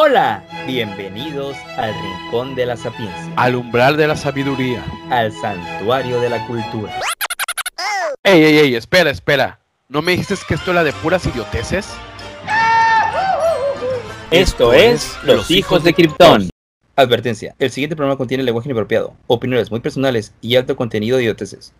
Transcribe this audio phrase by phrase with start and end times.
[0.00, 4.84] Hola, bienvenidos al Rincón de la Sapiencia, Al umbral de la sabiduría.
[5.10, 7.00] al Santuario de la Cultura.
[8.22, 9.58] Ey, ey, ey, espera, espera.
[9.88, 11.88] ¿No me dijiste que esto era de puras idioteces?
[14.30, 16.48] Esto es Los Hijos de Krypton.
[16.94, 21.74] Advertencia, el siguiente programa contiene lenguaje inapropiado, opiniones muy personales y alto contenido de idioteces.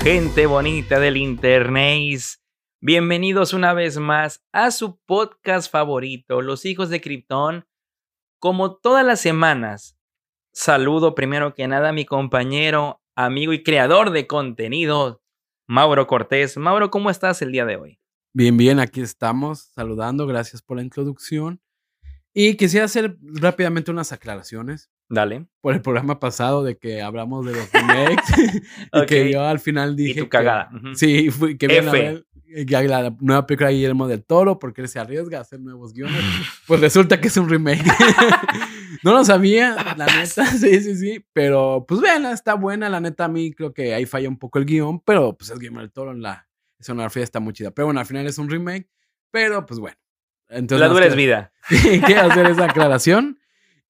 [0.00, 2.18] Gente bonita del internet.
[2.80, 7.66] Bienvenidos una vez más a su podcast favorito, Los Hijos de Krypton.
[8.40, 9.98] Como todas las semanas,
[10.54, 15.20] saludo primero que nada a mi compañero, amigo y creador de contenido,
[15.66, 16.56] Mauro Cortés.
[16.56, 18.00] Mauro, ¿cómo estás el día de hoy?
[18.32, 21.60] Bien, bien, aquí estamos saludando, gracias por la introducción.
[22.40, 25.46] Y quisiera hacer rápidamente unas aclaraciones Dale.
[25.60, 28.28] por el programa pasado de que hablamos de los remakes
[28.92, 29.06] y Ok.
[29.06, 30.70] que yo al final Y dije tu que- cagada.
[30.72, 30.94] ujú.
[30.94, 31.98] sí, fui, que viene a F.
[32.00, 35.40] ver eh, ya la nueva película de Guillermo del Toro porque él se arriesga a
[35.40, 36.14] hacer nuevos guiones.
[36.68, 37.82] Pues resulta que es un remake.
[39.02, 43.24] no lo sabía, la neta, sí, sí, sí, pero pues vean, está buena, la neta
[43.24, 45.90] a mí creo que ahí falla un poco el guion, pero pues es Guillermo del
[45.90, 46.46] Toro, la
[46.78, 47.70] escenografía está muy chida.
[47.72, 48.88] Pero bueno, al final es un remake,
[49.32, 49.96] pero pues bueno.
[50.48, 51.52] Entonces, La dura es vida.
[51.68, 53.38] Sí, quiero hacer esa aclaración.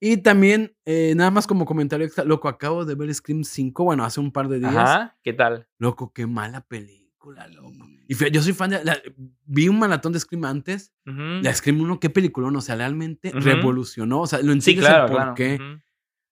[0.00, 4.04] Y también, eh, nada más como comentario extra, loco, acabo de ver Scream 5, bueno,
[4.04, 4.74] hace un par de días.
[4.76, 5.66] Ajá, ¿qué tal?
[5.78, 7.72] Loco, qué mala película, loco.
[8.06, 8.84] Y fíjate, yo soy fan de...
[8.84, 8.98] la-
[9.44, 10.92] vi un maratón de Scream antes.
[11.06, 11.20] Ujú.
[11.42, 13.40] La Scream 1, qué peliculón, o sea, realmente Ujú.
[13.40, 15.34] revolucionó, o sea, lo Sí, entiendes claro, el por claro.
[15.34, 15.54] qué.
[15.56, 15.80] ujú.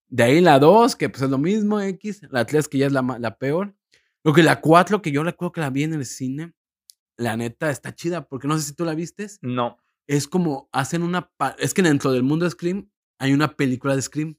[0.08, 2.22] De ahí la 2, que pues es lo mismo, X.
[2.30, 3.74] La 3, que ya es la, la peor.
[4.22, 6.52] Lo que la 4, que yo recuerdo que la vi en el cine,
[7.16, 9.38] la neta está chida, porque no sé si tú la vistes.
[9.42, 9.76] No.
[10.06, 11.30] Es como hacen una.
[11.58, 14.36] Es que dentro del mundo de Scream hay una película de Scream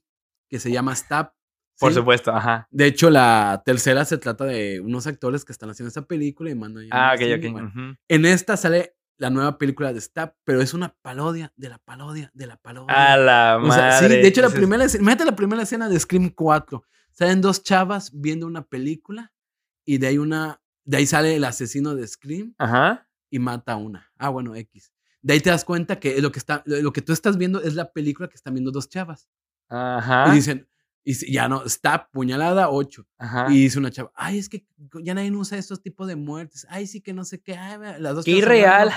[0.48, 1.32] que se llama Stab.
[1.78, 2.66] Por supuesto, ajá.
[2.70, 6.54] De hecho, la tercera se trata de unos actores que están haciendo esa película y
[6.56, 6.88] mandan.
[6.90, 7.52] Ah, ok, cine, ok.
[7.52, 7.96] bueno.
[8.08, 12.30] En esta sale la nueva película de Stab, pero es una parodia de la parodia
[12.34, 13.12] de la parodia.
[13.12, 14.08] A la O sea, madre.
[14.08, 16.82] sí, de hecho, la primera escena, imagínate la primera escena de Scream 4.
[17.12, 19.32] Salen dos chavas viendo una película
[19.84, 20.60] y de ahí una.
[20.84, 23.08] De ahí sale el asesino de Scream Ajá.
[23.30, 24.10] y mata a una.
[24.18, 24.92] Ah, bueno, X.
[25.22, 27.74] De ahí te das cuenta que lo que, está, lo que tú estás viendo es
[27.74, 29.28] la película que están viendo dos chavas.
[29.68, 30.28] Ajá.
[30.32, 30.68] Y dicen,
[31.04, 33.06] y ya no, está puñalada 8.
[33.18, 33.46] Ajá.
[33.50, 34.66] Y dice una chava, ay, es que
[35.02, 36.66] ya nadie usa estos tipos de muertes.
[36.68, 37.56] Ay, sí que no sé qué.
[37.56, 38.90] Ay, las dos Qué irreal.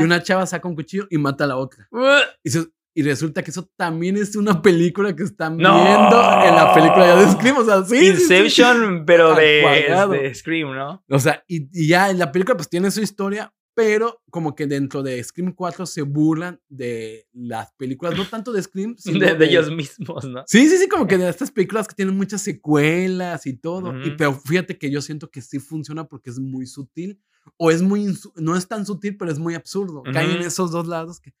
[0.00, 1.88] Y una chava saca un cuchillo y mata a la otra.
[2.44, 5.74] Y, se- y resulta que eso también es una película que están ¡No!
[5.82, 7.56] viendo en la película ya de Scream.
[7.58, 8.22] O sea, sí, sí, sí.
[8.34, 9.88] Inception, pero de,
[10.22, 11.02] de Scream, ¿no?
[11.10, 14.66] O sea, y, y ya en la película pues tiene su historia, pero como que
[14.66, 19.34] dentro de Scream 4 se burlan de las películas, no tanto de Scream, sino De,
[19.34, 20.44] de ellos mismos, ¿no?
[20.46, 23.92] Sí, sí, sí, como que de estas películas que tienen muchas secuelas y todo.
[23.98, 24.16] y, Ujú.
[24.16, 27.20] pero fíjate que yo siento que sí funciona porque es muy sutil.
[27.58, 30.02] O es muy, no es tan sutil, pero es muy absurdo.
[30.14, 31.34] Caen en esos dos lados que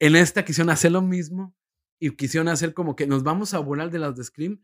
[0.00, 1.54] en esta quisieron hacer lo mismo
[2.00, 4.60] y quisieron hacer como que nos vamos a burlar de las de Scream,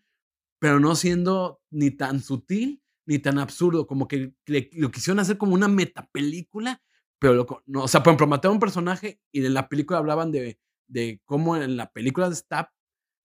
[0.59, 3.87] pero no siendo ni tan sutil ni tan absurdo.
[3.87, 6.83] Como que le- lo quisieron hacer como una metapelícula,
[7.23, 10.33] pero loco, no, o sea, por ejemplo, a un personaje y en la película hablaban
[10.33, 12.67] de, de cómo en la película de Stab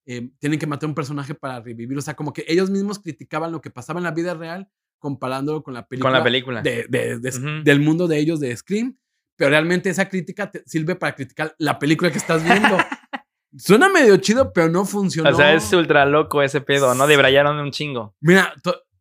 [0.06, 1.98] eh, tienen que matar a un personaje para revivir.
[1.98, 4.70] O sea, como que ellos mismos criticaban lo que pasaba en la vida real
[5.00, 6.62] comparándolo con la película, Con la película.
[6.62, 8.98] de- de- del mundo de ellos de Scream.
[9.36, 12.78] Pero realmente esa crítica te sirve para criticar la película que estás viendo.
[13.58, 15.30] Suena medio chido, pero no funcionó.
[15.30, 17.08] O sea, es ultra loco ese pedo, ¿no?
[17.08, 18.16] Debrayaron un chingo.
[18.22, 18.54] Mira,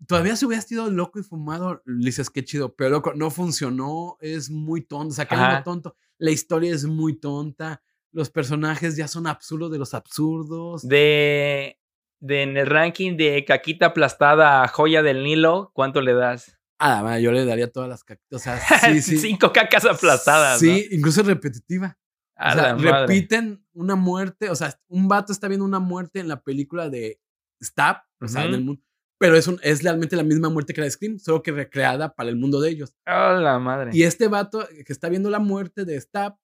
[0.06, 4.50] todavía si hubieras sido loco y fumado, dices qué chido, pero loco, no funcionó, es
[4.50, 5.62] muy tonto, Ajá.
[5.62, 5.96] tonto.
[6.18, 10.86] La historia es muy tonta, los personajes ya son absurdos de los absurdos.
[10.86, 11.78] De,
[12.20, 16.58] de en el ranking de caquita aplastada a joya del Nilo, ¿cuánto le das?
[16.78, 19.18] Ah, man, yo le daría todas las caquitas, o sea, sí, sí.
[19.18, 20.62] Cinco cacas aplastadas.
[20.62, 20.74] ¿no?
[20.74, 21.98] Sí, incluso repetitiva.
[22.38, 26.42] O sea, repiten una muerte, o sea, un vato está viendo una muerte en la
[26.42, 27.18] película de
[27.62, 28.82] Stab, o sea, en el mundo,
[29.18, 32.14] pero es, un, es realmente la misma muerte que la de Scream, solo que recreada
[32.14, 32.94] para el mundo de ellos.
[33.04, 33.90] A la madre.
[33.94, 36.36] Y este vato que está viendo la muerte de Stab,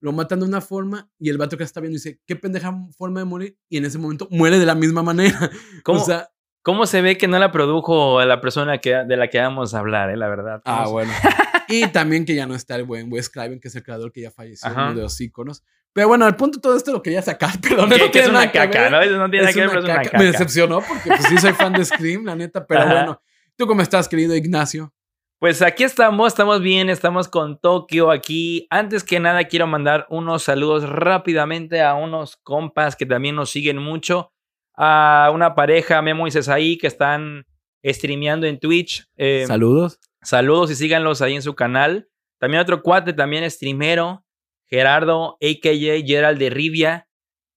[0.00, 3.20] lo matan de una forma y el vato que está viendo dice, qué pendeja forma
[3.20, 3.58] de morir.
[3.68, 5.50] Y en ese momento muere de la misma manera.
[5.84, 6.28] ¿Cómo, O sea,
[6.62, 9.80] cómo se ve que no la produjo la persona que, de la que vamos a
[9.80, 10.16] hablar, eh?
[10.16, 10.62] La verdad.
[10.64, 11.12] ah, ¿Cómo se- bueno.
[11.68, 14.20] y también que ya no está el buen Wes Craven, que es el creador que
[14.20, 14.84] ya falleció, Ajá.
[14.86, 15.64] uno de los íconos.
[15.92, 17.90] Pero bueno, al punto de todo esto lo quería sacar, perdón.
[17.90, 18.90] Que, no que tiene es una caca.
[18.90, 19.00] ¿no?
[19.00, 20.10] Eso no tiene nada que ver, pero es una caca.
[20.10, 20.18] caca.
[20.18, 22.92] Me decepcionó porque pues, sí soy fan de Scream, la neta, pero Ajá.
[22.92, 23.22] bueno.
[23.56, 24.92] ¿Tú cómo estás, querido Ignacio?
[25.40, 28.66] Pues aquí estamos, estamos bien, estamos con Tokio aquí.
[28.70, 33.78] Antes que nada quiero mandar unos saludos rápidamente a unos compas que también nos siguen
[33.78, 34.32] mucho.
[34.76, 37.46] A una pareja, Memo y Cesaí, que están
[37.84, 39.06] streameando en Twitch.
[39.16, 40.00] Eh, Saludos.
[40.22, 42.08] Saludos y síganlos ahí en su canal.
[42.38, 44.24] También otro cuate, también streamero,
[44.68, 46.06] Gerardo, a.k.a.
[46.06, 47.08] Gerald de Rivia,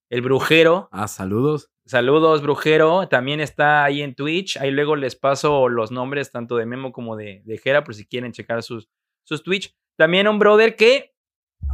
[0.09, 0.89] el brujero.
[0.91, 1.69] Ah, saludos.
[1.85, 3.07] Saludos, brujero.
[3.07, 4.57] También está ahí en Twitch.
[4.57, 8.05] Ahí luego les paso los nombres tanto de Memo como de, de Jera, por si
[8.05, 8.87] quieren checar sus,
[9.23, 9.75] sus Twitch.
[9.97, 11.13] También un brother que,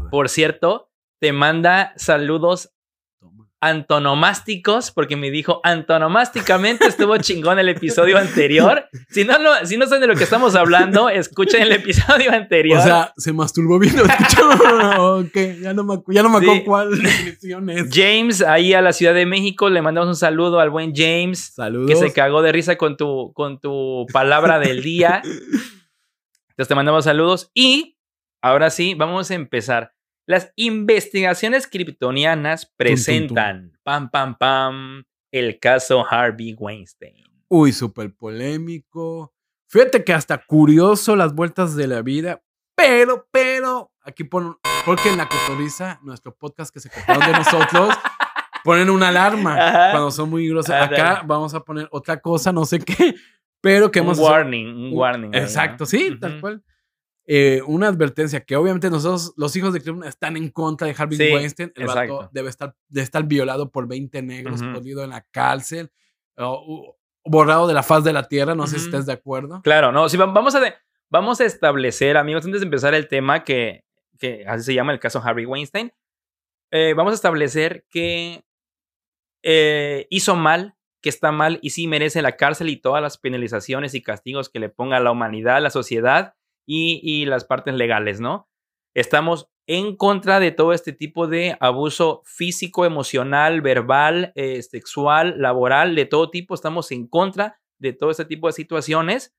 [0.10, 2.74] por cierto, te manda saludos.
[3.62, 8.86] Antonomásticos, porque me dijo antonomásticamente estuvo chingón el episodio anterior.
[9.10, 12.80] Si no, lo- si no saben de lo que estamos hablando, escuchen el episodio anterior.
[12.80, 13.96] O sea, se masturbó bien.
[13.98, 15.00] ¿lo escucharon?
[15.26, 16.64] ok, ya no me, ya no me acuerdo Sí.
[16.66, 17.88] cuál definición es.
[17.92, 21.54] James, ahí a la Ciudad de México, le mandamos un saludo al buen James.
[21.56, 21.90] Saludos.
[21.90, 25.22] que se cagó de risa con tu, con tu palabra del día.
[26.50, 27.98] Entonces te mandamos saludos y
[28.42, 29.94] ahora sí, vamos a empezar.
[30.28, 37.24] Las investigaciones kryptonianas presentan, pam, pam, pam, el caso Harvey Weinstein.
[37.48, 39.34] Uy, súper polémico.
[39.70, 42.44] Fíjate que hasta curioso las vueltas de la vida.
[42.76, 47.96] Pero, pero, aquí ponen, porque en la cotoriza, nuestro podcast que se copiaron de nosotros,
[48.66, 49.92] ponen una alarma Ajá.
[49.92, 50.76] cuando son muy grosos.
[50.76, 53.16] Acá vamos a poner otra cosa, no sé qué,
[53.62, 55.34] pero que Un hemos warning, un warning.
[55.34, 55.46] ahí, ¿no?
[55.48, 56.62] Exacto, sí, tal cual.
[57.30, 61.18] Eh, una advertencia que obviamente nosotros, los hijos de Cleveland, están en contra de Harvey
[61.18, 61.74] Sí, Weinstein.
[61.76, 62.30] El vato exacto.
[62.32, 65.92] debe estar, debe estar violado por 20 negros, podido en la cárcel,
[66.38, 66.96] o-
[67.26, 68.56] borrado de la faz de la tierra.
[68.56, 68.96] No sé si Ujú.
[68.96, 69.62] estés de acuerdo.
[69.62, 70.74] Claro, no, va- vamos a,
[71.10, 73.84] vamos a establecer, amigos, antes de empezar el tema que,
[74.18, 75.92] que así se llama el caso Harvey Weinstein,
[76.72, 78.46] eh, vamos a establecer que
[79.44, 83.94] eh, hizo mal, que está mal y sí merece la cárcel y todas las penalizaciones
[83.94, 86.36] y castigos que le ponga la humanidad, la sociedad
[86.68, 88.48] y, y las partes legales, ¿no?
[88.94, 95.94] Estamos en contra de todo este tipo de abuso físico, emocional, verbal, eh, sexual, laboral,
[95.94, 96.56] de todo tipo.
[96.56, 99.36] Estamos en contra de todo este tipo de situaciones,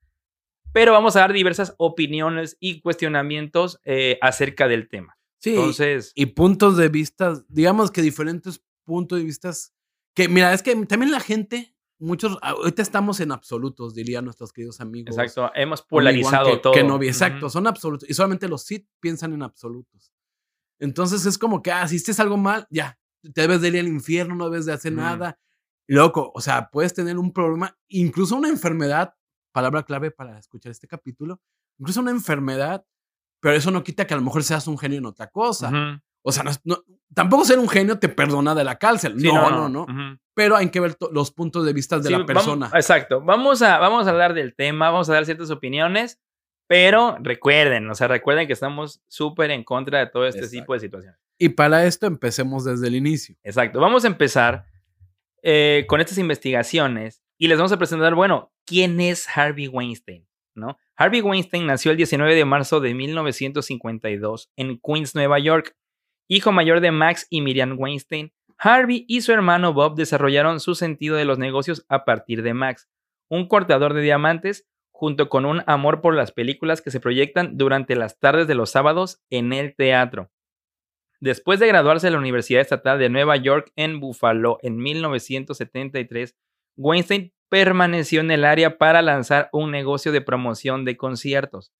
[0.71, 5.17] pero vamos a dar diversas opiniones y cuestionamientos eh, acerca del tema.
[5.41, 5.51] Sí.
[5.51, 9.51] Entonces, y puntos de vista, digamos que diferentes puntos de vista.
[10.15, 14.79] Que mira, es que también la gente, muchos, ahorita estamos en absolutos, dirían nuestros queridos
[14.81, 15.17] amigos.
[15.17, 16.73] exacto, hemos polarizado que, todo.
[16.73, 17.49] Que no vi, exacto, Ujú.
[17.49, 18.09] son absolutos.
[18.09, 20.11] Y solamente los Sith piensan en absolutos.
[20.79, 22.97] Entonces es como que, ah, si hiciste algo mal, ya,
[23.33, 25.37] te debes de ir al infierno, no debes de hacer nada.
[25.87, 29.15] Loco, o sea, puedes tener un problema, incluso una enfermedad,
[29.51, 31.41] palabra clave para escuchar este capítulo,
[31.79, 32.85] incluso una enfermedad,
[33.41, 36.01] pero eso no quita que a lo mejor seas un genio en otra cosa.
[36.21, 39.19] O sea, no tampoco ser un genio te perdona de la cárcel.
[39.19, 40.19] Sí, no, no, no.
[40.39, 42.71] Pero hay que ver los puntos de vista de Sí, la vamos- persona.
[42.73, 43.19] exacto.
[43.21, 46.17] Vamos a, vamos a hablar del tema, vamos a dar ciertas opiniones,
[46.65, 50.59] pero recuerden, o sea, recuerden que estamos súper en contra de todo este Exacto.
[50.61, 51.19] tipo de situaciones.
[51.37, 53.35] Y para esto empecemos desde el inicio.
[53.43, 53.79] Exacto.
[53.81, 54.65] Vamos a empezar
[55.43, 60.25] eh, con estas investigaciones y les vamos a presentar, bueno, ¿quién es Harvey Weinstein?
[60.55, 60.77] ¿No?
[60.95, 65.75] Harvey Weinstein nació el 19 de marzo de 1952 en Queens, Nueva York.
[66.27, 71.15] Hijo mayor de Max y Miriam Weinstein, Harvey y su hermano Bob desarrollaron su sentido
[71.15, 72.89] de los negocios a partir de Max,
[73.29, 77.95] un cortador de diamantes, junto con un amor por las películas que se proyectan durante
[77.95, 80.29] las tardes de los sábados en el teatro.
[81.21, 86.35] Después de graduarse de la Universidad Estatal de Nueva York en Buffalo en 1973,
[86.75, 91.73] Weinstein permaneció en el área para lanzar un negocio de promoción de conciertos.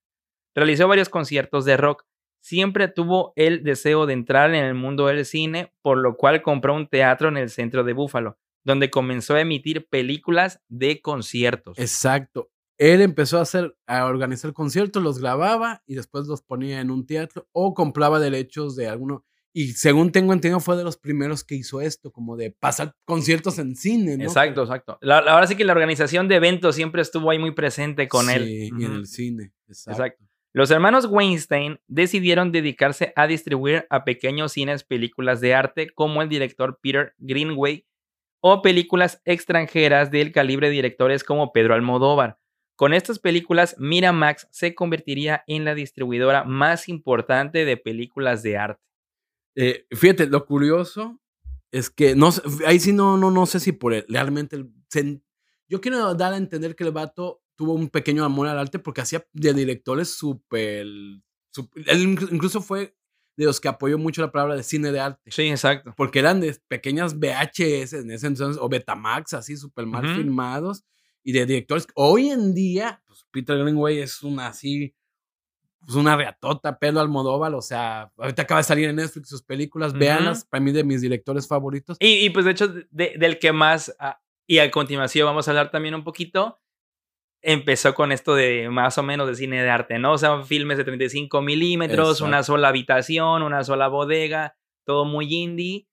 [0.56, 2.06] Realizó varios conciertos de rock.
[2.42, 6.74] Siempre tuvo el deseo de entrar en el mundo del cine, por lo cual compró
[6.76, 11.78] un teatro en el centro de Buffalo, donde comenzó a emitir películas de conciertos.
[11.80, 12.50] Exacto.
[12.78, 17.06] Él empezó a hacer, a organizar conciertos, los grababa y después los ponía en un
[17.06, 19.26] teatro o compraba derechos de alguno.
[19.52, 23.58] Y según tengo entendido, fue de los primeros que hizo esto, como de pasar conciertos
[23.60, 24.24] en cine, ¿no?
[24.24, 24.98] Exacto, exacto.
[25.02, 28.30] La- la- ahora sí que la organización de eventos siempre estuvo ahí muy presente con
[28.30, 28.46] él.
[28.46, 29.52] Sí, y en el cine.
[29.68, 29.92] Exacto.
[30.04, 30.26] Exacto.
[30.52, 36.30] Los hermanos Weinstein decidieron dedicarse a distribuir a pequeños cines películas de arte como el
[36.30, 37.86] director Peter Greenway
[38.42, 42.40] o películas extranjeras del calibre de directores como Pedro Almodóvar.
[42.76, 48.82] Con estas películas, Miramax se convertiría en la distribuidora más importante de películas de arte.
[49.56, 51.20] Eh, fíjate, lo curioso
[51.72, 52.30] es que no
[52.66, 54.58] ahí sí no, no, no sé si por realmente
[55.68, 59.02] yo quiero dar a entender que el vato tuvo un pequeño amor al arte porque
[59.02, 61.22] hacía de directores súper, él
[61.86, 62.96] inclu- incluso fue
[63.36, 65.30] de los que apoyó mucho la palabra de cine de arte.
[65.30, 65.94] Sí, exacto.
[65.98, 70.16] Porque eran de pequeñas VHS en ese entonces, o Betamax, así súper mal Ujú.
[70.16, 70.86] filmados,
[71.22, 71.86] y de directores.
[71.96, 74.96] Hoy en día, pues Peter Greenway es una así,
[75.82, 79.92] pues una reatota, Pedro Almodóvar, o sea, ahorita acaba de salir en Netflix sus películas,
[79.92, 81.98] véanlas, para mí de mis directores favoritos.
[82.00, 85.52] Y, y, pues de hecho, de- del que más, ah, y a continuación vamos a
[85.52, 86.58] hablar también un poquito,
[87.42, 90.14] empezó con esto de más o menos de cine de arte, ¿no?
[90.14, 94.56] O sea, filmes de 35 milímetros, una sola habitación, una sola bodega,
[94.86, 95.88] todo muy indie.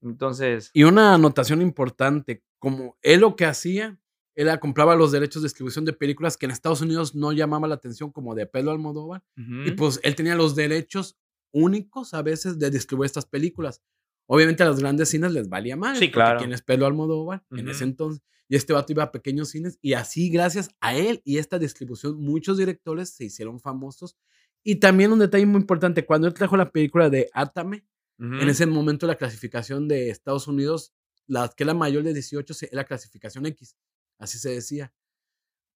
[0.00, 3.98] Entonces, Y una anotación importante, como él lo que hacía,
[4.36, 7.74] él compraba los derechos de distribución de películas que en Estados Unidos no llamaba la
[7.74, 11.18] atención, como de Pedro Almodóvar, y ujú, pues él tenía los derechos
[11.52, 13.82] únicos a veces de distribuir estas películas.
[14.30, 15.96] Obviamente a los grandes cines les valía mal.
[15.96, 16.38] Sí, claro.
[16.38, 18.22] ¿Quién es Pedro Almodóvar en ese entonces?
[18.46, 22.18] Y este vato iba a pequeños cines y así gracias a él y esta distribución
[22.18, 24.16] muchos directores se hicieron famosos.
[24.62, 27.86] Y también un detalle muy importante, cuando él trajo la película de Átame,
[28.18, 28.34] ujú.
[28.34, 30.92] en ese momento la clasificación de Estados Unidos,
[31.26, 33.76] la que era mayor de 18, se- era clasificación X,
[34.18, 34.92] así se decía.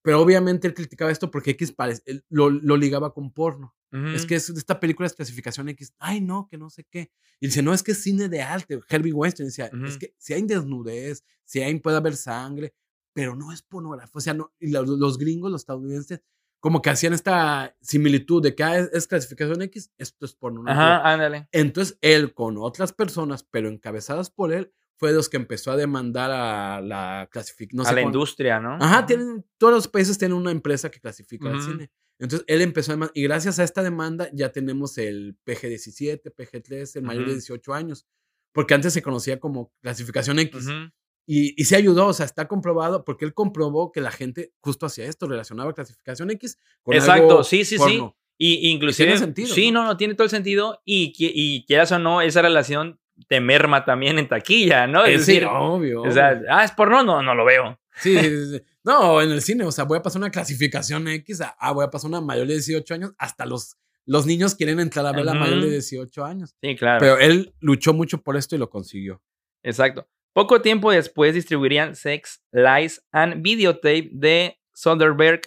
[0.03, 3.75] Pero obviamente él criticaba esto porque X parec- él lo, lo ligaba con porno.
[3.91, 5.93] Es que es- esta película es clasificación X.
[5.99, 7.11] Ay, no, que no sé qué.
[7.39, 8.79] Y dice, no, es que es cine de arte.
[8.87, 12.73] Herbie Weinstein decía, es que si hay desnudez, si hay, puede haber sangre,
[13.13, 14.11] pero no es pornografía.
[14.13, 16.21] O sea, no, y los, los gringos, los estadounidenses,
[16.61, 20.97] como que hacían esta similitud de que ah, es, es clasificación X, esto es pornografía.
[20.99, 21.47] Ajá, ándale.
[21.51, 25.75] Entonces, él con otras personas, pero encabezadas por él, fue de los que empezó a
[25.75, 27.77] demandar a la clasificación.
[27.77, 28.75] No a sé la industria, ¿no?
[28.79, 31.71] Ajá, tienen, todos los países tienen una empresa que clasifica el Ujú.
[31.71, 31.91] cine.
[32.21, 36.97] Entonces, él empezó a demandar, y gracias a esta demanda ya tenemos el PG-17, PG-13,
[36.97, 37.39] el mayor de Ujú.
[37.39, 38.05] 18 años,
[38.53, 40.67] porque antes se conocía como clasificación X.
[40.67, 40.91] Ujú.
[41.27, 44.85] Y, y se ayudó, o sea, está comprobado, porque él comprobó que la gente justo
[44.85, 47.77] hacía esto, relacionaba clasificación X con Exacto, algo sí, sí, sí.
[47.77, 48.17] porno.
[48.37, 49.81] Y inclusive, sentido, sí, ¿no?
[49.81, 50.81] no, no, tiene todo el sentido.
[50.83, 55.05] Y, y quieras o no, esa relación te merma también en taquilla, ¿no?
[55.05, 56.01] Eh, Es sí, decir, obvio.
[56.01, 57.79] o sea, ah, es porno, no, no lo veo.
[57.97, 58.63] Sí, sí, sí, sí.
[58.83, 61.85] No, en el cine, o sea, voy a pasar una clasificación X, a, ah, voy
[61.85, 65.25] a pasar una mayor de 18 años, hasta los, los niños quieren entrar a ver
[65.25, 65.71] la mayor de Ujú.
[65.71, 66.55] 18 años.
[66.61, 66.99] Sí, claro.
[66.99, 69.21] Pero él luchó mucho por esto y lo consiguió.
[69.63, 70.07] Exacto.
[70.33, 75.41] Poco tiempo después distribuirían Sex, Lies and Videotape de Soderbergh,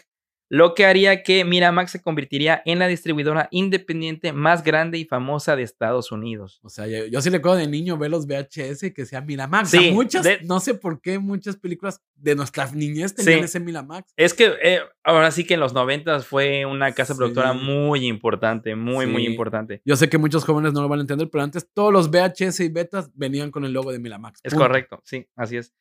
[0.55, 5.57] lo que haría que Miramax se convertiría en la distribuidora independiente más grande y famosa
[5.57, 6.61] de Estados Unidos.
[6.63, 9.71] O sea, yo, yo sí recuerdo de niño ver los VHS que sea Miramax.
[9.71, 13.41] Sí, o sea, muchas, de- no sé por qué muchas películas de nuestra niñez tenían
[13.41, 13.45] Sí.
[13.47, 14.13] ese Miramax.
[14.17, 18.77] Es que eh, ahora sí que en los noventas fue una casa productora muy importante,
[18.77, 19.83] muy, muy importante.
[19.85, 22.61] Yo sé que muchos jóvenes no lo van a entender, pero antes todos los VHS
[22.61, 24.39] y betas venían con el logo de Miramax.
[24.45, 24.67] Es punto.
[24.69, 25.75] correcto, sí, así es.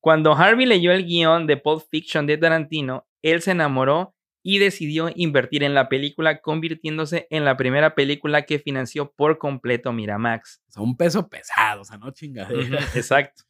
[0.00, 5.10] Cuando Harvey leyó el guion de Pulp Fiction de Tarantino, él se enamoró y decidió
[5.14, 10.62] invertir en la película, convirtiéndose en la primera película que financió por completo Miramax.
[10.68, 12.78] O sea, un peso pesado, o sea, no chingadera.
[12.94, 13.42] Exacto.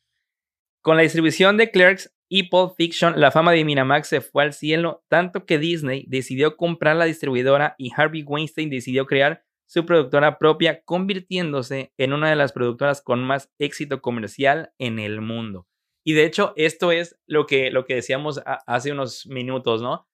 [0.82, 4.52] Con la distribución de Clerks y Pulp Fiction, la fama de Miramax se fue al
[4.52, 10.38] cielo, tanto que Disney decidió comprar la distribuidora y Harvey Weinstein decidió crear su productora
[10.38, 15.68] propia, convirtiéndose en una de las productoras con más éxito comercial en el mundo.
[16.04, 20.08] Y de hecho, esto es lo que, lo que decíamos a- hace unos minutos, ¿no?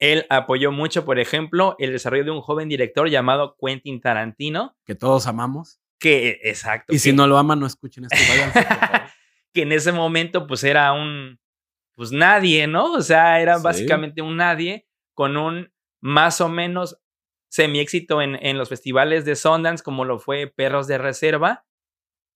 [0.00, 4.94] Él apoyó mucho, por ejemplo, el desarrollo de un joven director llamado Quentin Tarantino, que
[4.94, 5.80] todos amamos.
[5.98, 8.16] que, exacto, Y si no lo aman, no escuchen esto.
[9.52, 11.38] que en ese momento pues era un,
[11.94, 12.92] pues nadie, ¿no?
[12.94, 13.62] O sea, era Sí.
[13.64, 16.98] básicamente un nadie con un más o menos
[17.50, 21.66] semi-éxito en, en los festivales de Sundance como lo fue Perros de Reserva.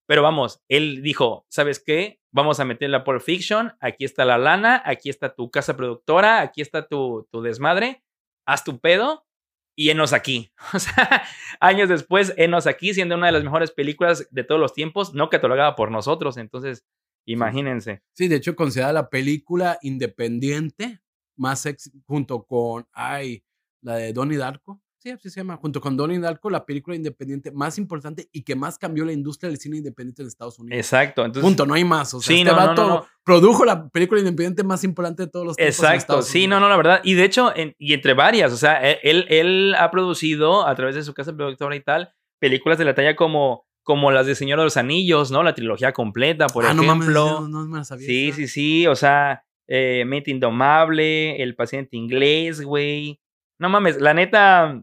[0.07, 2.19] Pero vamos, él dijo, ¿sabes qué?
[2.35, 6.59] Vamos a meterla por Fiction, aquí está la lana, aquí está tu casa productora, aquí
[6.59, 8.03] está tu, tu desmadre,
[8.45, 9.25] haz tu pedo
[9.73, 10.51] y enos aquí.
[10.73, 11.23] O sea,
[11.61, 15.29] años después, enos aquí, siendo una de las mejores películas de todos los tiempos, no
[15.29, 16.35] catalogada por nosotros.
[16.35, 16.85] Entonces,
[17.25, 18.01] imagínense.
[18.11, 20.99] Sí, de hecho, considerada la película independiente
[21.37, 23.45] más ex junto con, ay,
[23.79, 24.81] la de Donnie Darko.
[25.05, 25.55] Sí, así se llama.
[25.57, 29.49] Junto con Donnie Darko, la película independiente más importante y que más cambió la industria
[29.51, 30.79] del cine independiente en Estados Unidos.
[30.79, 31.23] Exacto.
[31.23, 32.11] Entonces, Punto, no hay más.
[32.15, 33.05] O sea, Sí, este no, vato no, no.
[33.23, 35.75] produjo la película independiente más importante de todos los tiempos.
[35.77, 36.61] Exacto, sí, no, Unidos.
[36.61, 37.01] no, la verdad.
[37.03, 40.73] Y de hecho, en- y entre varias, o sea, e- él, él ha producido a
[40.73, 44.33] través de su casa productora y tal, películas de la talla como, como las de
[44.33, 45.43] Señor de los Anillos, ¿no?
[45.43, 47.41] La trilogía completa, por ah, no mames, ejemplo.
[47.41, 48.07] no, no me la sabía.
[48.07, 53.19] sí, sí, sí, o sea, eh, Mente Indomable, El paciente inglés, güey.
[53.59, 54.81] No mames, la neta,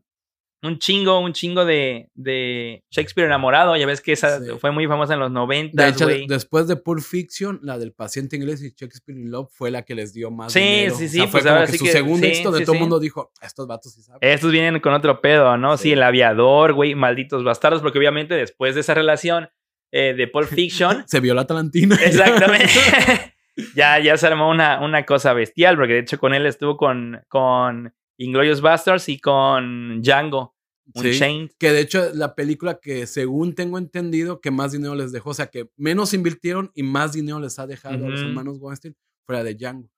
[0.63, 3.77] un chingo, un chingo de, de Shakespeare enamorado.
[3.77, 4.51] Ya ves que esa Sí.
[4.61, 8.37] fue muy famosa en los 90, De hecho, después de Pulp Fiction, la del paciente
[8.37, 10.95] inglés y Shakespeare in Love fue la que les dio más Sí, dinero.
[10.95, 12.75] sí, O sí, fue pues como que su que- segundo sí, éxito de sí, todo
[12.75, 14.21] el mundo dijo, estos vatos sí saben.
[14.23, 15.77] Estos vienen con otro pedo, ¿no?
[15.77, 19.49] Sí, el aviador, güey, malditos bastardos, porque obviamente después de esa relación
[19.91, 21.97] eh, de Pulp Fiction, Se vio la Talantina.
[21.97, 22.69] exactamente,
[23.75, 27.21] ya, ya se armó una, una cosa bestial, porque de hecho con él estuvo con,
[27.29, 30.52] con Inglorious Bastards y con Django,
[30.95, 31.19] un Sí.
[31.19, 31.51] Chain.
[31.59, 35.35] Que de hecho la película que según tengo entendido que más dinero les dejó, o
[35.35, 38.97] sea que menos invirtieron y más dinero les ha dejado a los hermanos Weinstein
[39.27, 39.89] fuera de Django.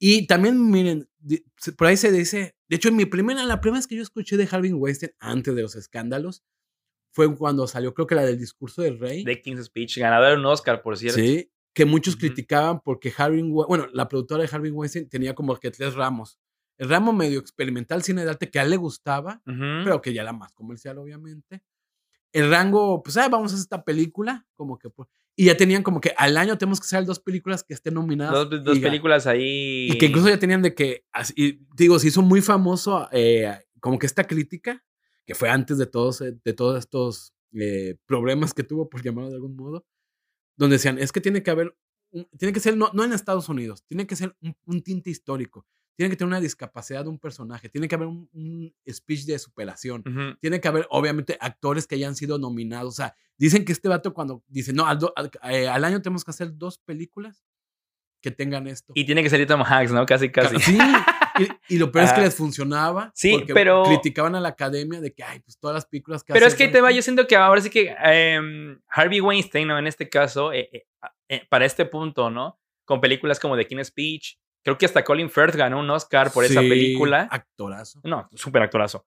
[0.00, 1.08] Y también miren,
[1.78, 4.36] por ahí se dice, de hecho en mi primera, la primera vez que yo escuché
[4.36, 6.42] de Harvey Weinstein antes de los escándalos
[7.12, 9.24] fue cuando salió creo que la del discurso del rey.
[9.24, 11.18] de King's Speech, ganador de un Oscar, por cierto.
[11.20, 12.20] Sí, que muchos Ujú.
[12.20, 16.38] criticaban porque Harvey, bueno, la productora de Harvey Weinstein tenía como que tres ramos.
[16.78, 19.40] El ramo medio experimental, cine de arte, que a él le gustaba,
[19.84, 21.62] pero que ya era más comercial, obviamente.
[22.32, 25.82] El rango, pues, ah, vamos a hacer esta película, como que, pues, y ya tenían
[25.84, 28.34] como que al año tenemos que hacer dos películas que estén nominadas.
[28.50, 29.88] dos, películas ahí.
[29.90, 33.98] Y que incluso ya tenían de que, así- digo, se hizo muy famoso eh, como
[34.00, 34.82] que esta crítica,
[35.26, 39.30] que fue antes de todos, eh, de todos estos eh, problemas que tuvo, por llamarlo
[39.30, 39.86] de algún modo,
[40.56, 41.76] donde decían, es que tiene que haber,
[42.38, 45.66] tiene que ser, no, no en Estados Unidos, tiene que ser un, un tinte histórico,
[45.96, 49.38] tiene que tener una discapacidad de un personaje, tiene que haber un, un speech de
[49.38, 50.36] superación, Ujú.
[50.40, 52.94] tiene que haber, obviamente, actores que hayan sido nominados.
[52.94, 56.02] O sea, dicen que este vato cuando dice, no, al, do- al- eh, al año
[56.02, 57.44] tenemos que hacer dos películas
[58.20, 58.92] que tengan esto.
[58.96, 60.04] Y tiene que salir Tom Hanks, ¿no?
[60.06, 60.58] Casi, casi.
[60.58, 60.78] Sí,
[61.68, 62.24] y, y lo peor es que Ajá.
[62.26, 63.12] les funcionaba.
[63.14, 66.32] Sí, porque pero- Criticaban a la academia de que, ay, pues todas las películas que
[66.32, 69.20] Pero hace es que ahí te va, yo siento que ahora sí que em, Harvey
[69.20, 69.78] Weinstein, ¿no?
[69.78, 70.86] En este caso, eh, eh,
[71.28, 72.58] eh, para este punto, ¿no?
[72.84, 76.44] Con películas como The King's Speech, creo que hasta Colin Firth ganó un Oscar por
[76.44, 77.28] esa película.
[77.30, 78.00] Actorazo.
[78.04, 79.06] No, súper actorazo.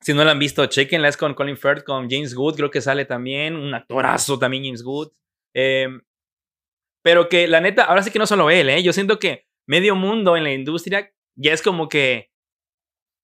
[0.00, 2.80] Si no la han visto, chequenla, es con Colin Firth, con James Good, creo que
[2.80, 5.08] sale también, un actorazo también James Good.
[5.54, 6.00] Em,
[7.02, 8.82] pero que la neta, ahora sí que no solo él, ¿eh?
[8.82, 12.30] Yo siento que medio mundo en la industria ya es como que,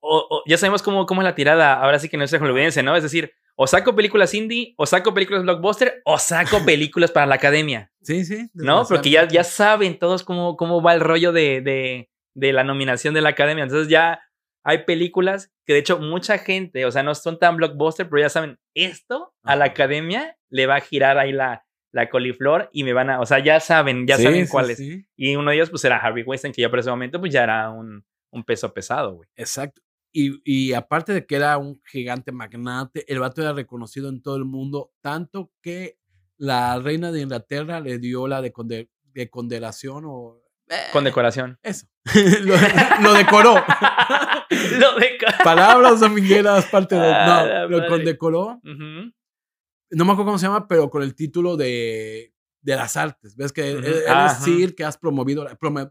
[0.01, 2.83] o- o ya sabemos cómo, cómo es la tirada, ahora sí que no es hollywoodense,
[2.83, 2.97] ¿no?
[2.97, 7.37] Es decir, o saco películas indie, o saco películas blockbuster, o saco películas para la
[7.37, 7.91] academia.
[8.03, 8.49] Sí, sí.
[8.55, 8.85] ¿no?
[8.89, 13.15] Porque ya, ya saben todos cómo, cómo va el rollo de, de, de la nominación
[13.15, 13.65] de la academia.
[13.65, 14.21] Entonces ya
[14.65, 18.29] hay películas que de hecho mucha gente, o sea, no son tan blockbuster, pero ya
[18.29, 22.93] saben, esto a la academia le va a girar ahí la, la coliflor y me
[22.93, 24.79] van a, o sea, ya saben, ya Sí, saben sí, cuáles.
[24.79, 25.07] sí.
[25.17, 27.45] Y uno de ellos pues era Harvey Weinstein, que ya por ese momento pues ya
[27.45, 29.29] era un, un peso pesado, güey.
[29.37, 29.81] Exacto.
[30.17, 34.37] Y, y aparte de que era un gigante magnate, el vato era reconocido en todo
[34.37, 35.99] el mundo, tanto que
[36.37, 40.41] la reina de Inglaterra le dio la de, conde- de condenación o...
[40.93, 41.59] Con decoración.
[41.63, 41.87] Eso.
[42.45, 42.55] lo,
[43.03, 43.55] lo decoró.
[44.79, 47.13] Lo deco- Palabras domingueras, parte de...
[47.13, 47.91] Ah, No, lo madre.
[47.91, 48.61] condecoró.
[48.63, 53.35] No me acuerdo cómo se llama, pero con el título de, de las artes.
[53.37, 54.27] ¿Ves que él Ajá.
[54.27, 55.91] es Sir que has promovido, prom-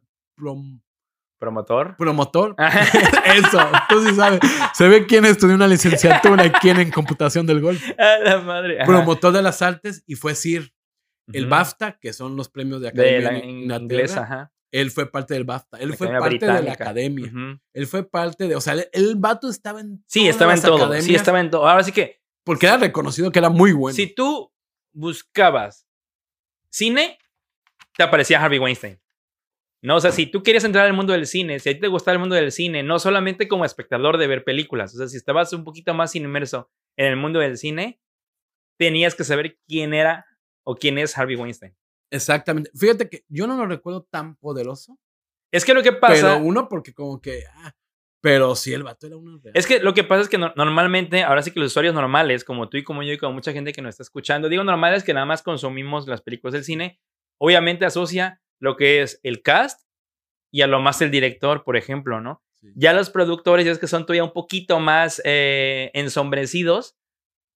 [1.43, 1.95] Promotor.
[1.97, 2.56] promotor?
[3.25, 4.39] Eso, tú sí sabes.
[4.73, 7.84] Se ve quién estudió una licenciatura y quién en computación del golf.
[7.99, 8.77] A la madre.
[8.77, 8.86] ajá.
[8.86, 10.73] Promotor de las artes y fue Sir.
[11.34, 11.47] El.
[11.47, 14.53] BAFTA, que son los premios de de academia la Inglaterra, ajá.
[14.71, 15.77] él fue parte del BAFTA.
[15.79, 17.32] Él La fue parte de la academia.
[17.73, 20.62] Él fue parte de, o sea, el, el vato estaba en Sí, todas estaba en
[20.62, 21.01] todo.
[21.01, 21.67] Sí, estaba en todo.
[21.67, 23.95] Ahora sí que, Porque era reconocido que era muy bueno.
[23.95, 24.51] si tú
[24.93, 25.88] buscabas
[26.69, 27.17] cine,
[27.97, 28.99] te aparecía Harvey Weinstein.
[29.84, 31.88] No, o sea, si tú querías entrar al mundo del cine, si a ti te
[31.88, 35.17] gustaba el mundo del cine, no solamente como espectador de ver películas, o sea, si
[35.17, 38.00] estabas un poquito más inmerso en el mundo del cine,
[38.80, 40.26] tenías que saber quién era
[40.65, 41.76] o quién es Harvey Weinstein.
[42.12, 42.72] Exactamente.
[42.76, 44.98] Fíjate que yo no lo recuerdo tan poderoso.
[45.52, 47.43] Es que lo que pasa, Pero uno, porque como que.
[47.56, 47.76] ah,
[48.22, 49.52] pero sí, el vato era uno real.
[49.56, 52.46] Es que lo que pasa es que no- normalmente, ahora sí que los usuarios normales,
[52.46, 55.04] como tú y como yo y como mucha gente que nos está escuchando, digo normales
[55.04, 57.02] que nada más consumimos las películas del cine,
[57.38, 59.82] obviamente asocia lo que es el cast
[60.49, 62.41] y a lo más el director, por ejemplo, ¿no?
[62.54, 62.69] Sí.
[62.76, 66.95] Ya los productores ya es que son todavía un poquito más eh, ensombrecidos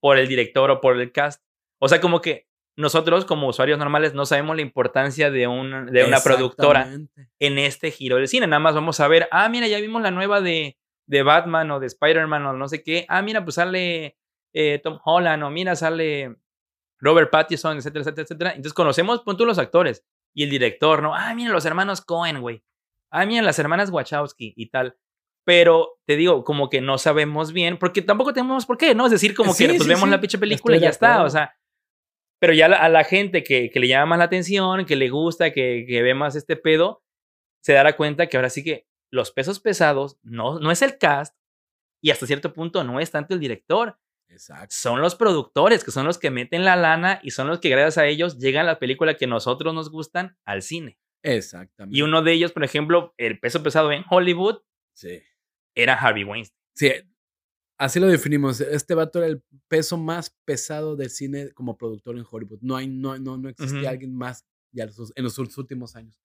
[0.02, 1.42] por el director o por el cast.
[1.80, 6.04] O sea, como que nosotros como usuarios normales no sabemos la importancia de, un, de
[6.04, 6.90] una productora
[7.40, 8.46] en este giro del cine.
[8.46, 11.80] Nada más vamos a ver, ah, mira, ya vimos la nueva de, de Batman o
[11.80, 13.06] de Spider-Man o no sé qué.
[13.08, 14.18] Ah, mira, pues sale
[14.52, 16.36] eh, Tom Holland o mira, sale
[17.00, 18.50] Robert Pattinson, etcétera, etcétera, etcétera.
[18.50, 20.04] Entonces conocemos, pon tú los actores
[20.38, 21.16] y el director, ¿no?
[21.16, 22.62] Ah, mira, los hermanos Cohen, güey.
[23.10, 24.96] Ah, mira, las hermanas Wachowski y tal.
[25.44, 29.06] Pero te digo, como que no sabemos bien, porque tampoco tenemos por qué, ¿no?
[29.06, 30.10] Es decir, como Sí, que pues vemos sí.
[30.12, 31.58] la pinche película y Estoy ya está, o sea.
[32.40, 35.10] Pero ya la- a la gente que, que le llama más la atención, que le
[35.10, 37.02] gusta, que, que ve más este pedo,
[37.64, 41.36] se dará cuenta que ahora sí que los pesos pesados no, no es el cast
[42.00, 43.98] y hasta cierto punto no es tanto el director,
[44.30, 44.68] Exacto.
[44.78, 47.98] son los productores, que son los que meten la lana y son los que gracias
[47.98, 50.98] a ellos llegan la película que nosotros nos gustan al cine.
[51.24, 51.98] Exactamente.
[51.98, 54.60] Y uno de ellos, por ejemplo, el peso pesado en Hollywood
[54.94, 55.22] Sí.
[55.76, 56.58] era Harvey Weinstein.
[56.76, 56.92] Sí.
[57.80, 58.60] Así lo definimos.
[58.62, 62.60] Este vato era el peso más pesado del cine como productor en Hollywood.
[62.62, 64.86] No hay, no, no, no existía alguien más ya
[65.16, 66.20] en los últimos años.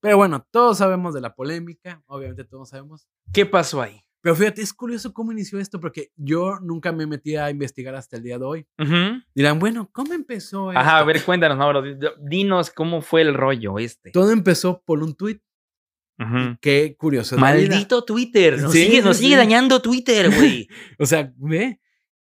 [0.00, 2.02] Pero bueno, todos sabemos de la polémica.
[2.06, 3.08] Obviamente todos sabemos.
[3.32, 4.04] ¿Qué pasó ahí?
[4.22, 8.16] Pero fíjate, es curioso cómo inició esto, porque yo nunca me metí a investigar hasta
[8.16, 8.66] el día de hoy.
[8.78, 9.20] Ujú.
[9.34, 10.80] Dirán, bueno, ¿cómo empezó esto?
[10.80, 11.82] Ajá, a ver, cuéntanos, Mauro.
[11.82, 14.12] di- di- Dinos cómo fue el rollo este.
[14.12, 15.40] Todo empezó por un tweet.
[16.60, 17.36] Qué curioso.
[17.36, 18.60] Maldito Twitter.
[18.60, 20.68] Nos, Sí, sigue, nos sí, sigue dañando Twitter, güey.
[21.00, 21.80] O sea, ve.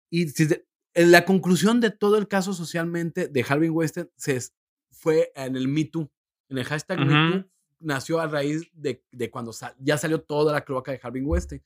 [0.09, 4.37] Y si te- en la conclusión de todo el caso socialmente de Harvey Weinstein se,
[4.37, 4.55] es-
[4.91, 6.11] fue en el Me Too.
[6.49, 7.31] En el hashtag Me Ujú.
[7.41, 7.47] Too
[7.79, 11.61] nació a raíz de, de cuando sal- ya salió toda la cloaca de Harvey Weinstein.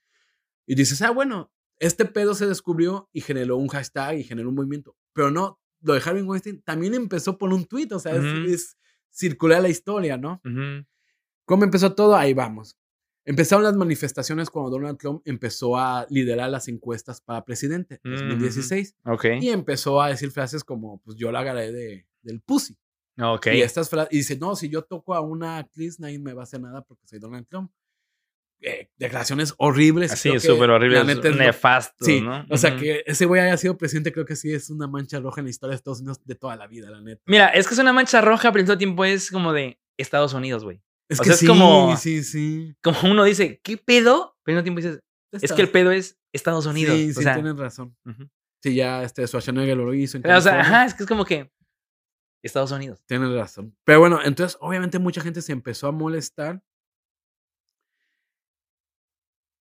[0.65, 4.55] Y dices, ah, bueno, este pedo se descubrió y generó un hashtag y generó un
[4.55, 4.95] movimiento.
[5.13, 7.89] Pero no, lo de Harvey Weinstein también empezó por un tweet.
[7.91, 8.49] O sea, es- Ujú.
[8.53, 8.77] es,
[9.11, 10.41] circular la historia, ¿no?
[10.43, 10.85] Ujú.
[11.45, 12.15] ¿Cómo empezó todo?
[12.17, 12.77] Ahí vamos.
[13.23, 18.15] Empezaron las manifestaciones cuando Donald Trump empezó a liderar las encuestas para presidente en Mm,
[18.15, 19.25] 2016 Ok.
[19.41, 22.77] y empezó a decir frases como, pues yo la agarré de, del pussy.
[23.19, 23.47] Ok.
[23.53, 26.41] Y estas frases, y dice, no, si yo toco a una actriz, nadie me va
[26.41, 27.71] a hacer nada porque soy Donald Trump.
[28.61, 30.11] Eh, declaraciones horribles.
[30.23, 31.03] Que súper la horrible.
[31.03, 32.45] neta es lo- Nefasto, Sí, ¿no?
[32.49, 35.41] o sea que ese güey haya sido presidente, creo que sí es una mancha roja
[35.41, 37.21] en la historia de Estados Unidos de toda la vida, la neta.
[37.27, 40.33] Mira, es que es una mancha roja, pero al mismo tiempo es como de Estados
[40.33, 40.81] Unidos, güey.
[41.09, 42.73] Es O que sea, es sí, como- sí, sí.
[42.81, 44.35] Como uno dice, ¿qué pedo?
[44.43, 45.03] Pero al mismo tiempo dices,
[45.43, 46.95] es que el pedo es Estados Unidos.
[46.97, 47.95] Sí, o sí, sea, tienen razón.
[48.63, 50.17] Sí, ya este Schwarzenegger lo hizo.
[50.17, 51.51] En o sea, ajá, es que es como que
[52.43, 52.99] Estados Unidos.
[53.05, 53.75] Tienes razón.
[53.83, 56.63] Pero bueno, entonces obviamente mucha gente se empezó a molestar.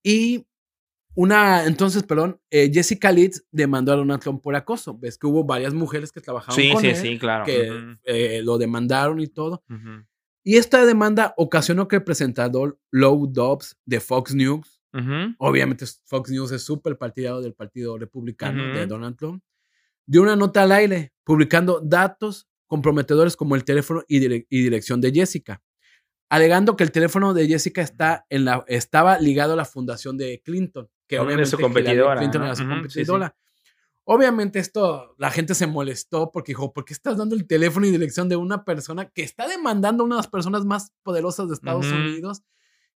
[0.07, 0.45] Y
[1.15, 4.95] una, entonces, perdón, eh, Jessica Litz demandó a Donald Trump por acoso.
[4.97, 7.45] Ves que hubo varias mujeres que trabajaban Sí, con sí, él, sí, claro.
[7.45, 9.63] que eh, lo demandaron y todo.
[10.43, 15.33] Y esta demanda ocasionó que el presentador Low Dobbs de Fox News, ujú.
[15.39, 18.85] obviamente Fox News es súper partidario del Partido Republicano de.
[18.85, 19.41] Donald Trump,
[20.05, 25.01] dio una nota al aire publicando datos comprometedores como el teléfono y, dire- y dirección
[25.01, 25.63] de Jessica,
[26.29, 30.41] alegando que el teléfono de Jessica está en la, estaba ligado a la fundación de
[30.43, 32.45] Clinton, que obviamente su Hillary competidora, Clinton ¿no?
[32.47, 32.81] era su Ujú, sí, sí.
[32.81, 33.35] competidora.
[34.07, 37.91] Obviamente esto, la gente se molestó porque dijo, ¿por qué estás dando el teléfono y
[37.91, 41.55] dirección de una persona que está demandando a una de las personas más poderosas de
[41.55, 41.95] Estados Ujú.
[41.95, 42.43] Unidos?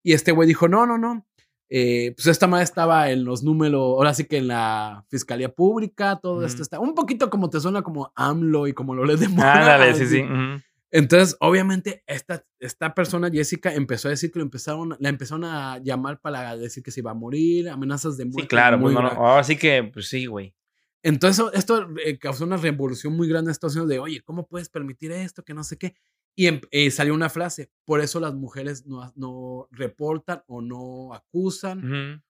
[0.02, 1.24] Y este güey dijo, no, no, no.
[1.68, 6.18] eh, pues esta madre estaba en los números, ahora sí que en la Fiscalía Pública,
[6.22, 6.62] todo esto Ujú.
[6.62, 10.06] está un poquito como te suena como AMLO y como lo lees de Ándale, sí,
[10.06, 10.22] sí.
[10.22, 10.60] ujú.
[10.90, 15.78] Entonces, obviamente, esta, esta persona, Jessica, empezó a decir que lo empezaron, la empezaron a
[15.78, 18.42] llamar para decir que se iba a morir, amenazas de muerte.
[18.42, 18.78] Sí, claro.
[18.78, 20.54] muy Pues no, ahora sí que, pues sí, güey.
[21.02, 24.68] Entonces, esto eh, causó una revolución muy grande en Estados Unidos de, oye, ¿cómo puedes
[24.68, 25.44] permitir esto?
[25.44, 25.94] Que no sé qué.
[26.34, 31.14] Y em- eh, salió una frase, por eso las mujeres no, no reportan o no
[31.14, 31.78] acusan.
[31.78, 32.22] Ujú.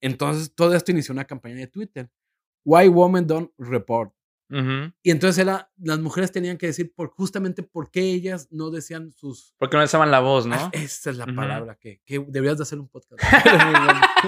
[0.00, 2.10] Entonces, todo esto inició una campaña de Twitter.
[2.64, 4.12] Why women don't report.
[4.50, 4.92] Ujú.
[5.02, 9.12] Y entonces era, las mujeres tenían que decir por, justamente por qué ellas no decían
[9.12, 9.54] sus...
[9.58, 10.70] Porque no alzaban la voz, Ah, ¿no?
[10.72, 11.36] esa es la Ujú.
[11.36, 13.22] palabra que, que deberías de hacer un podcast.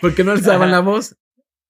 [0.00, 1.16] Porque no alzaban la voz.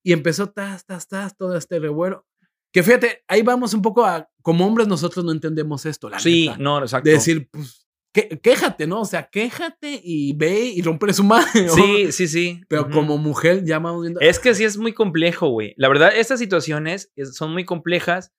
[0.02, 2.26] Y empezó tas, tas, tas, todo este revuelo.
[2.72, 4.28] Que fíjate, ahí vamos un poco a...
[4.42, 6.58] Como hombres nosotros no entendemos esto, la Sí, neta.
[6.58, 7.08] no, exacto.
[7.08, 7.84] De decir, pues,
[8.14, 9.00] que- quéjate, ¿no?
[9.03, 11.44] O sea, quéjate y ve y rompe su madre.
[11.66, 11.74] ¿no?
[11.74, 12.62] Sí, sí, sí.
[12.68, 14.20] Pero como mujer ya vamos viendo...
[14.20, 15.74] Es que sí es muy complejo, güey.
[15.77, 18.33] La verdad, estas situaciones es- son muy complejas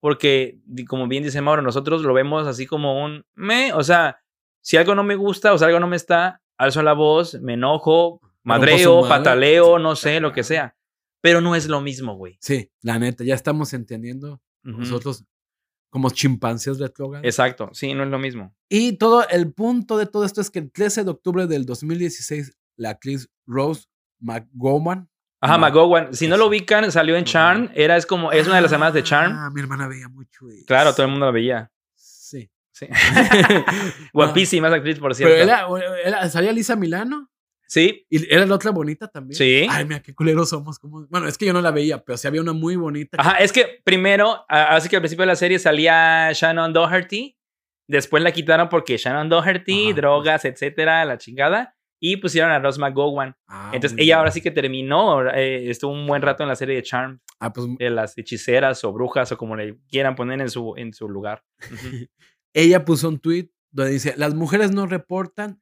[0.00, 4.18] porque, como bien dice Mauro, nosotros lo vemos así como un me, o sea,
[4.60, 7.54] si algo no me gusta o si algo no me está, alzo la voz, me
[7.54, 9.08] enojo, madreo, madre.
[9.08, 10.76] pataleo, no sé, lo que sea.
[11.20, 12.36] Pero no es lo mismo, güey.
[12.40, 15.24] Sí, la neta, ya estamos entendiendo nosotros
[15.92, 17.26] como chimpancés retrógrados.
[17.26, 18.54] Exacto, sí, no es lo mismo.
[18.70, 22.56] Y todo el punto de todo esto es que el 13 de octubre del 2016,
[22.76, 23.84] la actriz Rose
[24.18, 25.10] McGowan.
[25.42, 28.62] Ajá, McGowan, si no lo ubican, salió en Charm, era es como, es una de
[28.62, 29.32] las hermanas de Charm.
[29.36, 30.64] Ah, mi hermana veía mucho eso.
[30.66, 31.70] Claro, todo el mundo la veía.
[31.94, 32.50] Sí.
[32.70, 32.86] Sí.
[34.12, 35.34] Guapísima esa actriz, por cierto.
[35.34, 35.66] Pero era,
[36.04, 37.30] era- salía Lisa Milano
[37.72, 39.34] Sí, y era la otra bonita también.
[39.34, 39.66] Sí.
[39.70, 40.78] Ay, mira qué culeros somos.
[40.78, 43.16] como- Bueno, es que yo no la veía, pero sí había una muy bonita.
[43.18, 47.34] Ajá, es que primero, así que al principio de la serie salía Shannon Doherty,
[47.88, 49.94] después la quitaron porque Shannon Doherty, Ajá.
[49.96, 53.36] drogas, etcétera, la chingada, y pusieron a Rose McGowan.
[53.48, 54.18] Ah, Entonces ella bien.
[54.18, 57.54] ahora sí que terminó, eh, estuvo un buen rato en la serie de Charm, Ah,
[57.54, 61.08] pues de las hechiceras o brujas o como le quieran poner en su, en su
[61.08, 61.42] lugar.
[62.54, 65.61] Ella puso un tweet donde dice, las mujeres no reportan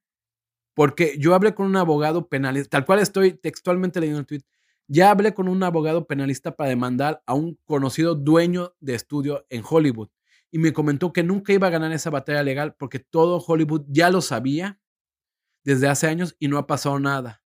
[0.81, 4.41] Porque yo hablé con un abogado penalista, tal cual estoy textualmente leyendo el tweet.
[4.89, 9.63] Ya hablé con un abogado penalista para demandar a un conocido dueño de estudio en
[9.69, 10.09] Hollywood
[10.51, 14.09] y me comentó que nunca iba a ganar esa batalla legal porque todo Hollywood ya
[14.09, 14.81] lo sabía
[15.65, 17.43] desde hace años y no ha pasado nada.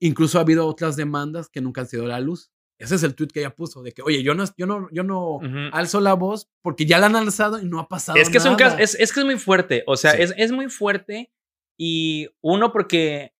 [0.00, 2.50] Incluso ha habido otras demandas que nunca han sido a la luz.
[2.78, 5.04] Ese es el tweet que ella puso, de que, oye, yo no, yo no, yo
[5.04, 5.38] no
[5.70, 8.48] alzo la voz porque ya la han alzado y no ha pasado es que nada.
[8.48, 11.30] Es, un caso, es, es, que es muy fuerte, o sea, es, es, muy fuerte
[11.76, 13.34] y uno porque,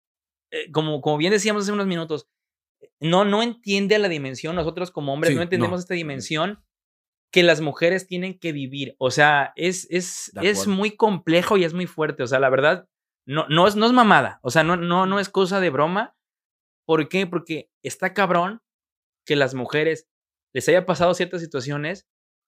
[0.51, 2.29] eh, como, como bien decíamos hace unos minutos,
[3.01, 5.81] no, no entiende la dimensión, nosotros como hombres Sí, no entendemos no.
[5.81, 6.63] esta dimensión
[7.33, 11.75] que las mujeres tienen que vivir, o sea, es, es, es muy complejo y es
[11.75, 12.89] muy fuerte, o sea, la verdad,
[13.27, 16.17] no, no, es, no es mamada, o sea, no, no, no es cosa de broma.
[16.87, 17.27] ¿Por qué?
[17.27, 18.63] Porque está cabrón
[19.27, 20.09] que las mujeres
[20.55, 22.07] les haya pasado ciertas situaciones,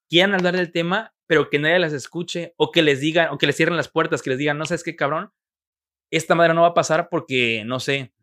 [0.09, 3.45] quieran hablar del tema, pero que nadie las escuche o que les digan, o que
[3.45, 5.33] les cierren las puertas, que les digan, no sabes qué cabrón,
[6.11, 8.13] esta madre no va a pasar porque, no sé,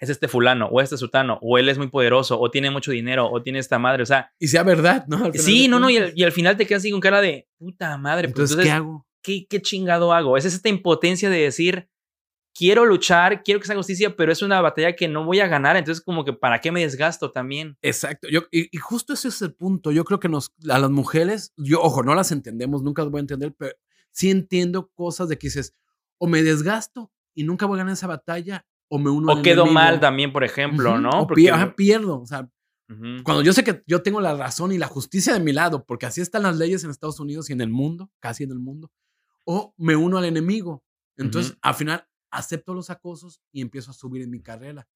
[0.00, 3.30] es este fulano, o este sutano, o él es muy poderoso, o tiene mucho dinero,
[3.30, 5.30] o tiene esta madre, o sea, Y sea verdad, ¿no?
[5.34, 6.18] Sí, no, no, y al, cuentas.
[6.18, 9.06] y al final te quedas así con cara de puta madre, pues, Entonces, ¿qué hago?
[9.22, 10.38] ¿qué, qué chingado hago?
[10.38, 11.90] Es esta impotencia de decir,
[12.54, 15.76] quiero luchar, quiero que sea justicia, pero es una batalla que no voy a ganar,
[15.76, 17.76] entonces como que ¿para qué me desgasto también?
[17.82, 18.26] Exacto.
[18.28, 19.92] Yo, y, y justo ese es el punto.
[19.92, 23.18] Yo creo que nos, a las mujeres, yo, ojo, no las entendemos, nunca las voy
[23.18, 23.74] a entender, pero
[24.12, 25.74] sí entiendo cosas de que dices,
[26.16, 29.66] o me desgasto y nunca voy a ganar esa batalla, o me uno O quedo
[29.66, 31.10] mal también, por ejemplo, Ujú, ¿no?
[31.10, 32.20] O Porque- ajá, pierdo.
[32.20, 32.48] O sea,
[32.88, 33.22] Ujú.
[33.22, 36.06] cuando yo sé que yo tengo la razón y la justicia de mi lado, porque
[36.06, 38.90] así están las leyes en Estados Unidos y en el mundo, casi en el mundo,
[39.44, 40.82] o me uno al enemigo.
[41.16, 41.60] Entonces, Ujú.
[41.62, 44.86] al final, acepto los acosos y empiezo a subir en mi carrera.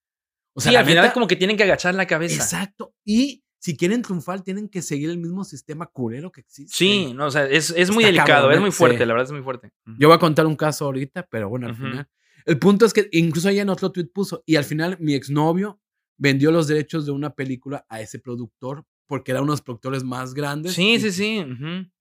[0.54, 2.36] O sea, sí, la al final neta- como que tienen que agachar la cabeza.
[2.36, 2.94] Exacto.
[3.04, 6.72] Y si quieren triunfar, tienen que seguir el mismo sistema culero que existe.
[6.76, 8.60] Sí, no, o sea, es, es muy delicado, cabrón, es ¿eh?
[8.60, 9.04] muy fuerte, Sí.
[9.06, 9.72] la verdad es muy fuerte.
[9.98, 12.08] Yo voy a contar un caso ahorita, pero bueno, al final.
[12.46, 15.80] El punto es que incluso ella en otro tweet puso, y al final mi exnovio
[16.18, 20.04] vendió los derechos de una película a ese productor porque era uno de los productores
[20.04, 20.72] más grandes.
[20.74, 21.44] Sí, y sí, sí.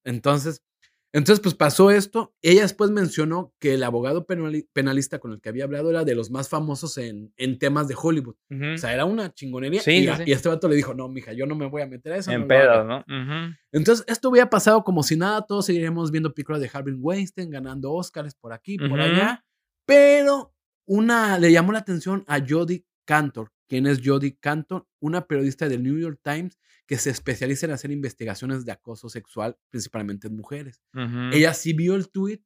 [0.03, 0.63] Entonces,
[1.15, 2.33] entonces, pues pasó esto.
[2.41, 6.15] Ella después mencionó que el abogado penali- penalista con el que había hablado era de
[6.15, 8.35] los más famosos en, en temas de Hollywood.
[8.73, 9.81] O sea, era una chingonería.
[9.81, 10.23] Sí, y, sí, a- sí.
[10.25, 12.31] y este vato le dijo, no, mija, yo no me voy a meter a eso.
[12.31, 12.67] en no lo hagas".
[12.67, 13.03] pedos, ¿no?
[13.71, 17.91] Entonces, esto hubiera pasado como si nada, todos seguiríamos viendo películas de Harvey Weinstein ganando
[17.93, 19.45] Oscars por aquí, por allá.
[19.85, 20.53] Pero
[20.85, 23.51] una le llamó la atención a Jodie Cantor.
[23.67, 24.87] ¿Quién es Jodie Cantor?
[24.99, 29.57] Una periodista del New York Times que se especializa en hacer investigaciones de acoso sexual,
[29.69, 30.81] principalmente en mujeres.
[30.93, 31.31] Ujú.
[31.33, 32.41] Ella sí vio el tweet,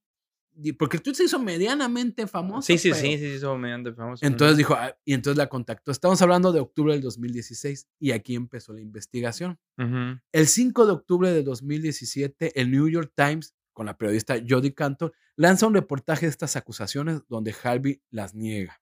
[0.78, 2.62] porque el tweet se hizo medianamente famoso.
[2.68, 4.24] Sí, sí, pero- sí, sí, sí, son mediante famosos.
[4.24, 5.92] Entonces dijo, ah, y entonces la contactó.
[5.92, 9.60] Estamos hablando de octubre del 2016 y aquí empezó la investigación.
[9.78, 10.20] Ujú.
[10.32, 15.14] El 5 de octubre de 2017, el New York Times, con la periodista Jodie Cantor,
[15.36, 18.82] lanza un reportaje de estas acusaciones donde Harvey las niega.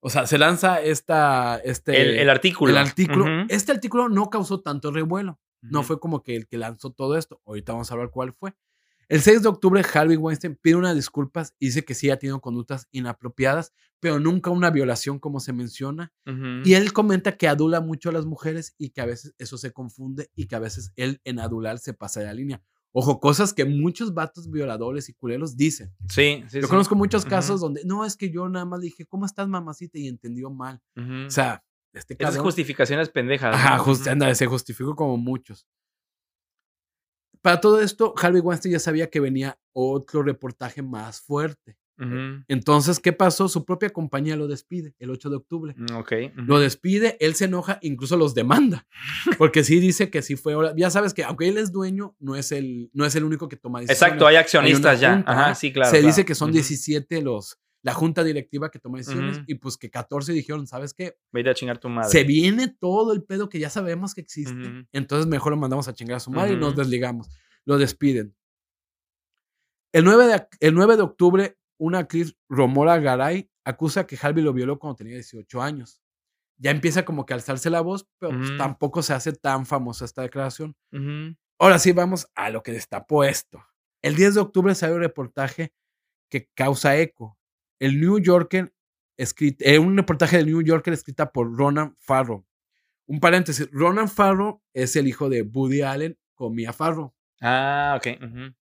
[0.00, 2.72] O sea, se lanza esta, este, El, el artículo.
[2.72, 3.46] el artículo.
[3.48, 5.38] Este artículo no causó tanto revuelo.
[5.62, 7.40] No fue como que el que lanzó todo esto.
[7.46, 8.56] Ahorita vamos a hablar cuál fue.
[9.08, 12.40] El 6 de octubre, Harvey Weinstein pide unas disculpas y dice que sí ha tenido
[12.40, 16.12] conductas inapropiadas, pero nunca una violación como se menciona.
[16.64, 19.72] Y él comenta que adula mucho a las mujeres y que a veces eso se
[19.72, 22.62] confunde y que a veces él en adular se pasa de la línea.
[22.92, 25.94] Ojo, cosas que muchos vatos violadores y culeros dicen.
[26.08, 26.68] Sí, sí, Yo sí.
[26.68, 29.96] conozco muchos casos donde, no, es que yo nada más dije, ¿cómo estás, mamacita?
[29.98, 30.80] Y entendió mal.
[30.96, 32.44] O sea, este Esas cabrón.
[32.46, 33.54] justificaciones pendejas.
[33.54, 33.84] Ajá, ¿no?
[33.84, 34.10] just- Ujú.
[34.10, 35.66] ándale, se justificó como muchos.
[37.42, 41.78] Para todo esto, Harvey Weinstein ya sabía que venía otro reportaje más fuerte.
[42.48, 43.48] Entonces, ¿qué pasó?
[43.48, 45.74] Su propia compañía lo despide el 8 de octubre.
[45.76, 46.12] Mm, Ok.
[46.36, 46.42] ujú.
[46.46, 48.86] Lo despide, él se enoja, incluso los demanda.
[49.38, 50.54] Porque sí dice que sí fue.
[50.76, 53.56] Ya sabes que aunque él es dueño, no es el, no es el único que
[53.56, 54.02] toma decisiones.
[54.02, 55.14] Exacto, hay accionistas ya.
[55.14, 55.90] junta, Ajá, sí, claro.
[55.90, 56.06] se claro.
[56.06, 56.54] dice que son Ujú.
[56.54, 61.16] 17 los, la junta directiva que toma decisiones y pues que 14 dijeron, ¿sabes qué?
[61.32, 62.10] Vete a chingar tu madre.
[62.10, 64.86] Se viene todo el pedo que ya sabemos que existe.
[64.92, 67.28] Entonces mejor lo mandamos a chingar a su madre y nos desligamos.
[67.64, 68.34] Lo despiden.
[69.92, 74.52] El 9 de, el 9 de octubre, una actriz, Romora Garay, acusa que Harvey lo
[74.52, 76.00] violó cuando tenía 18 años.
[76.58, 78.58] Ya empieza como que a alzarse la voz, pero pues Ujú.
[78.58, 80.76] tampoco se hace tan famosa esta declaración.
[80.92, 81.34] Ujú.
[81.58, 83.64] Ahora sí, vamos a lo que destapó esto.
[84.02, 85.72] El 10 de octubre salió un reportaje
[86.30, 87.38] que causa eco.
[87.78, 88.74] El New Yorker,
[89.18, 92.46] escrit- eh, un reportaje del New Yorker escrita por Ronan Farrow.
[93.06, 97.14] Un paréntesis, Ronan Farrow es el hijo de Woody Allen con Mia Farrow.
[97.40, 98.22] Ah, ok.
[98.22, 98.54] ujú.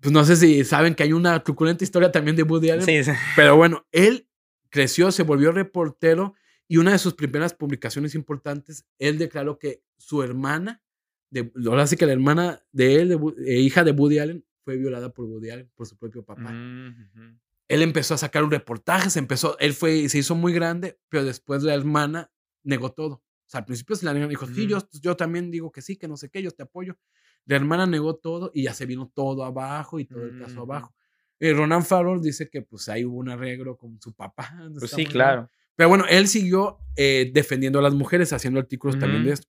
[0.00, 2.84] Pues no sé si saben que hay una truculenta historia también de Woody Allen.
[2.84, 3.12] Sí, sí.
[3.34, 4.28] Pero bueno, él
[4.68, 6.34] creció, se volvió reportero
[6.68, 10.82] y una de sus primeras publicaciones importantes, él declaró que su hermana,
[11.30, 14.76] de, ahora sí que la hermana de él, de eh, hija de Woody Allen, fue
[14.76, 16.50] violada por Woody Allen, por su propio papá.
[16.50, 20.98] Mm, él empezó a sacar un reportaje, se empezó, él fue, se hizo muy grande,
[21.08, 22.32] pero después la hermana
[22.64, 23.14] negó todo.
[23.14, 25.96] O sea, al principio se la negó, dijo, sí, yo, yo también digo que sí,
[25.96, 26.98] que no sé qué, yo te apoyo.
[27.46, 30.72] La hermana negó todo y ya se vino todo abajo y todo el caso Ujú.
[30.72, 30.94] abajo.
[31.38, 34.52] Eh, Ronan Farrow dice que pues ahí hubo un arreglo con su papá.
[34.74, 35.48] Pues está sí, claro.
[35.76, 39.46] Pero bueno, él siguió eh, defendiendo a las mujeres, haciendo artículos también de esto.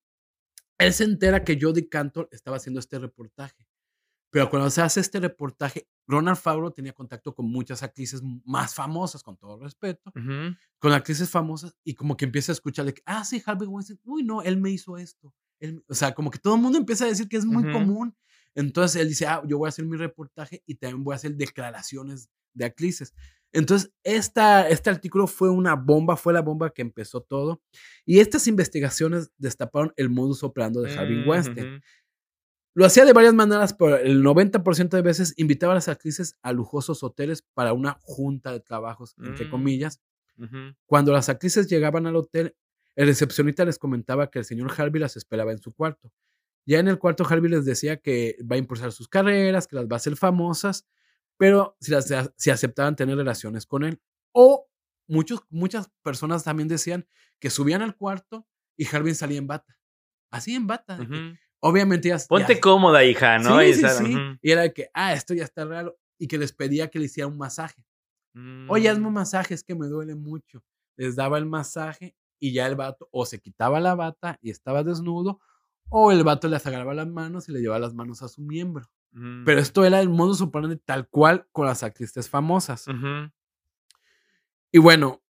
[0.77, 3.65] Él se entera que Jodie Cantor estaba haciendo este reportaje.
[4.29, 9.23] Pero cuando se hace este reportaje, Ronald Favreau tenía contacto con muchas actrices más famosas,
[9.23, 10.53] con todo respeto, Ujú.
[10.79, 14.41] con actrices famosas, y como que empieza a escucharle, ah, sí, Harvey Weinstein, uy, no,
[14.41, 15.33] él me hizo esto.
[15.59, 18.15] Él- o sea, como que todo el mundo empieza a decir que es muy común.
[18.55, 21.35] Entonces él dice, ah, yo voy a hacer mi reportaje y también voy a hacer
[21.35, 23.13] declaraciones de actrices.
[23.53, 27.61] Entonces, esta, este artículo fue una bomba, fue la bomba que empezó todo.
[28.05, 31.81] Y estas investigaciones destaparon el modus operandi de Harvey Mm, Weinstein.
[32.75, 36.51] Lo hacía de varias maneras, pero el 90% de veces invitaba a las actrices a
[36.51, 39.49] lujosos hoteles para una junta de trabajos, entre Mm.
[39.49, 40.01] comillas.
[40.37, 40.75] Ujú.
[40.85, 42.55] Cuando las actrices llegaban al hotel,
[42.97, 46.11] el recepcionista les comentaba que el señor Harvey las esperaba en su cuarto.
[46.65, 49.85] Ya en el cuarto, Harvey les decía que va a impulsar sus carreras, que las
[49.85, 50.85] va a hacer famosas,
[51.37, 54.01] pero si, las, si aceptaban tener relaciones con él.
[54.33, 54.67] O
[55.07, 57.07] muchos, muchas personas también decían
[57.39, 59.77] que subían al cuarto y Harvey salía en bata.
[60.29, 60.99] Así en bata.
[61.61, 62.17] Obviamente ya.
[62.27, 63.59] Ponte ya- cómoda, hija, ¿no?
[63.61, 64.17] Sí, Y sí.
[64.41, 65.97] Y era de que, ah, esto ya está raro.
[66.19, 67.85] Y que les pedía que le hiciera un masaje.
[68.67, 69.15] Oye, hazme un Mm.
[69.15, 70.63] masaje, es que me duele mucho.
[70.97, 74.83] Les daba el masaje y ya el vato o se quitaba la bata y estaba
[74.83, 75.39] desnudo,
[75.89, 78.89] o el vato les agarraba las manos y le llevaba las manos a su miembro.
[79.11, 79.45] Mm.
[79.45, 82.87] Pero esto era el modo operandi tal cual con las actrices famosas.
[82.87, 83.31] Ujú.
[84.71, 85.23] Y bueno,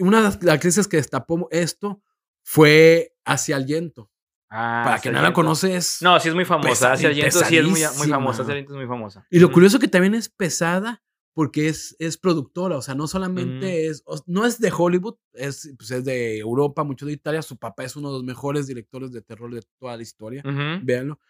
[0.00, 2.02] una de las actrices que destapó esto
[2.42, 4.10] fue Asia Argento.
[4.50, 5.42] Ah, Para quien no la Argento.
[5.42, 6.00] conoce es...
[6.00, 6.92] No, sí es muy famosa.
[6.92, 8.42] Asia Argento sí es muy, muy famosa.
[8.42, 9.26] Argento es muy famosa.
[9.30, 11.02] Y lo curioso que también es pesada
[11.38, 15.72] porque es, es productora, o sea, no solamente es, o- no es de Hollywood, es,
[15.78, 19.12] pues es de Europa, mucho de Italia, su papá es uno de los mejores directores
[19.12, 20.42] de terror de toda la historia,
[20.82, 21.20] véanlo.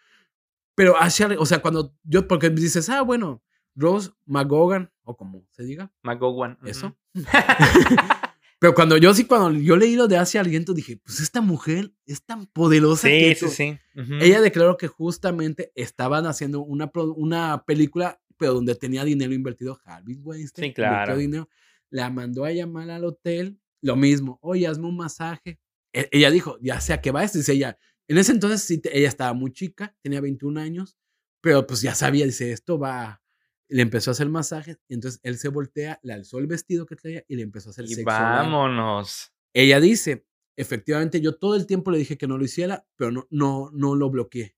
[0.73, 3.43] Pero Asha, o sea, cuando yo, porque dices, ah, bueno,
[3.75, 6.57] Rose McGogan, o como se diga, McGowan.
[6.65, 6.97] eso.
[8.59, 11.93] Pero cuando yo sí, cuando yo leí lo de Asia Aliento, dije, pues esta mujer
[12.07, 13.79] es tan poderosa sí, que sí, sí.
[13.95, 14.15] Ujú.
[14.19, 20.15] ella declaró que justamente estaban haciendo una, una película, pero donde tenía dinero invertido Harvey
[20.15, 20.69] Weinstein.
[20.69, 21.15] Sí, claro.
[21.17, 21.47] dinero,
[21.91, 25.59] la mandó a llamar al hotel, lo mismo, oye, hazme un masaje.
[25.93, 27.77] E- ella dijo, ya sea que va esto, dice ella.
[28.07, 30.97] En ese entonces sí, ella estaba muy chica, tenía 21 años,
[31.41, 33.21] pero pues ya sabía, dice, esto va.
[33.67, 36.95] Le empezó a hacer masajes, y entonces él se voltea, le alzó el vestido que
[36.95, 38.37] traía y le empezó a hacer Y sexo oral.
[38.47, 39.31] vámonos.
[39.53, 40.25] Ella dice,
[40.55, 43.95] efectivamente, yo todo el tiempo le dije que no lo hiciera, pero no, no, no
[43.95, 44.55] lo bloqueé.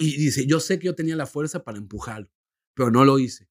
[0.00, 2.28] Y dice, yo sé que yo tenía la fuerza para empujarlo,
[2.80, 3.48] pero no lo hice.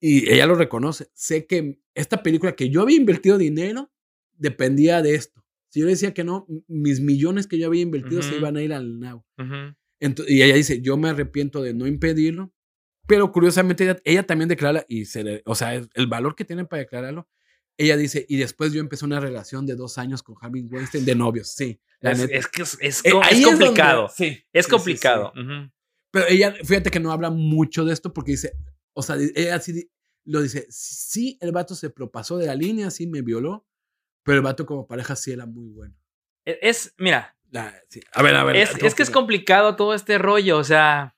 [0.00, 1.10] Y ella lo reconoce.
[1.14, 3.90] Sé que esta película que yo había invertido dinero
[4.32, 5.44] dependía de esto.
[5.70, 8.62] Si yo le decía que no, mis millones que yo había invertido se iban a
[8.62, 8.98] ir al.
[10.00, 12.52] Ento- y ella dice, yo me arrepiento de no impedirlo,
[13.06, 16.44] pero curiosamente ella, ella también declara, y se le- o sea, el, el valor que
[16.44, 17.28] tiene para declararlo,
[17.76, 21.14] ella dice, y después yo empecé una relación de dos años con Harvey Weinstein de
[21.16, 21.80] novios, sí.
[22.00, 22.34] la Es, neta.
[22.36, 24.08] es que es, es Eh, es donde- complicado.
[24.08, 25.32] sí, Es sí, complicado.
[25.34, 25.40] sí.
[26.10, 28.52] Pero ella, fíjate que no habla mucho de esto porque dice,
[28.94, 29.90] o sea, ella sí
[30.24, 33.66] lo dice, sí, el vato se propasó de la línea, sí me violó,
[34.22, 35.94] pero el vato como pareja sí era muy bueno.
[36.44, 38.00] E- Es, mira, La- sí.
[38.12, 38.56] A ver, a ver.
[38.56, 41.16] es, ¿qué es que es complicado todo este rollo, o sea,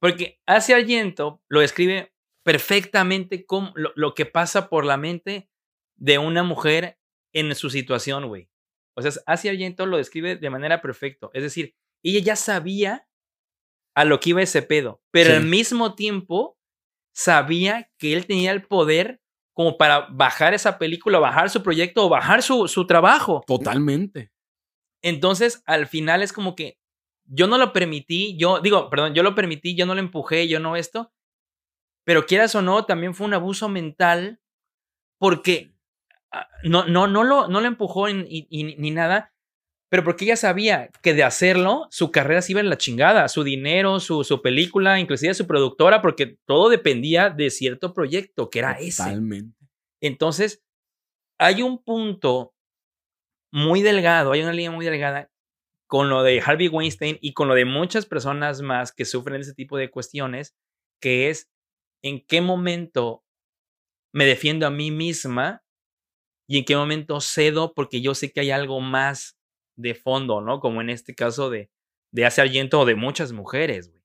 [0.00, 5.50] porque Asia Argento lo describe perfectamente como lo, lo que pasa por la mente
[5.96, 6.98] de una mujer
[7.34, 8.48] en su situación, güey.
[8.94, 11.28] O sea, Asia Argento lo describe de manera perfecta.
[11.34, 13.06] Es decir, ella ya sabía
[13.94, 15.36] a lo que iba ese pedo, pero Sí.
[15.36, 16.56] al mismo tiempo
[17.12, 19.20] sabía que él tenía el poder
[19.52, 23.42] como para bajar esa película, bajar su proyecto o bajar su, su trabajo.
[23.46, 24.30] Totalmente.
[25.02, 26.78] Entonces, al final es como que
[27.24, 30.60] yo no lo permití, yo digo, perdón, yo lo permití, yo no lo empujé, yo
[30.60, 31.12] no esto,
[32.04, 34.40] pero quieras o no, también fue un abuso mental
[35.18, 35.74] porque
[36.32, 39.32] ah, no, no, no, lo, no lo empujó en- y- y ni nada,
[39.90, 43.42] pero porque ella sabía que de hacerlo, su carrera se iba en la chingada, su
[43.42, 48.72] dinero, su, su película, inclusive su productora, porque todo dependía de cierto proyecto, que era
[48.72, 49.02] ese.
[49.02, 49.58] Totalmente.
[50.00, 50.62] Entonces,
[51.38, 52.54] hay un punto
[53.52, 55.28] muy delgado, hay una línea muy delgada
[55.88, 59.54] con lo de Harvey Weinstein y con lo de muchas personas más que sufren ese
[59.54, 60.54] tipo de cuestiones,
[61.02, 61.50] que es
[62.04, 63.24] en qué momento
[64.14, 65.64] me defiendo a mí misma
[66.48, 69.39] y en qué momento cedo porque yo sé que hay algo más
[69.80, 70.60] de fondo, ¿no?
[70.60, 71.70] Como en este caso de,
[72.12, 74.00] de Asia Argento o de muchas mujeres, güey.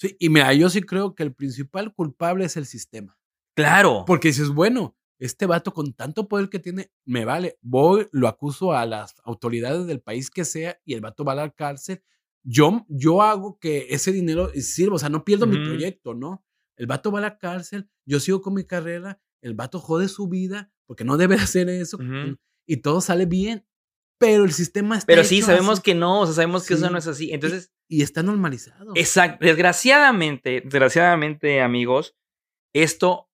[0.00, 3.18] Sí, y mira, yo sí creo que el principal culpable es el sistema.
[3.56, 4.04] Claro.
[4.06, 7.58] Porque dices, bueno, este vato con tanto poder que tiene, me vale.
[7.60, 11.36] Voy, lo acuso a las autoridades del país que sea y el vato va a
[11.36, 12.02] la cárcel.
[12.44, 16.44] Yo, yo hago que ese dinero sirva, o sea, no pierdo mi proyecto, ¿no?
[16.76, 20.28] El vato va a la cárcel, yo sigo con mi carrera, el vato jode su
[20.28, 21.98] vida porque no debe hacer eso
[22.66, 23.66] y todo sale bien.
[24.18, 26.90] Pero el sistema está Pero sí, sabemos así que no, o sea, sabemos que eso
[26.90, 27.32] no es así.
[27.32, 28.92] Entonces, y está normalizado.
[28.96, 29.44] exacto.
[29.44, 32.16] Desgraciadamente, desgraciadamente, amigos,
[32.74, 33.30] esto,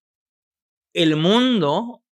[0.93, 2.05] el mundo,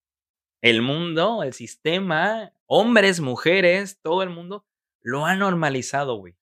[0.63, 4.67] el mundo, el sistema, hombres, mujeres, todo el mundo,
[5.03, 6.35] lo ha normalizado, güey.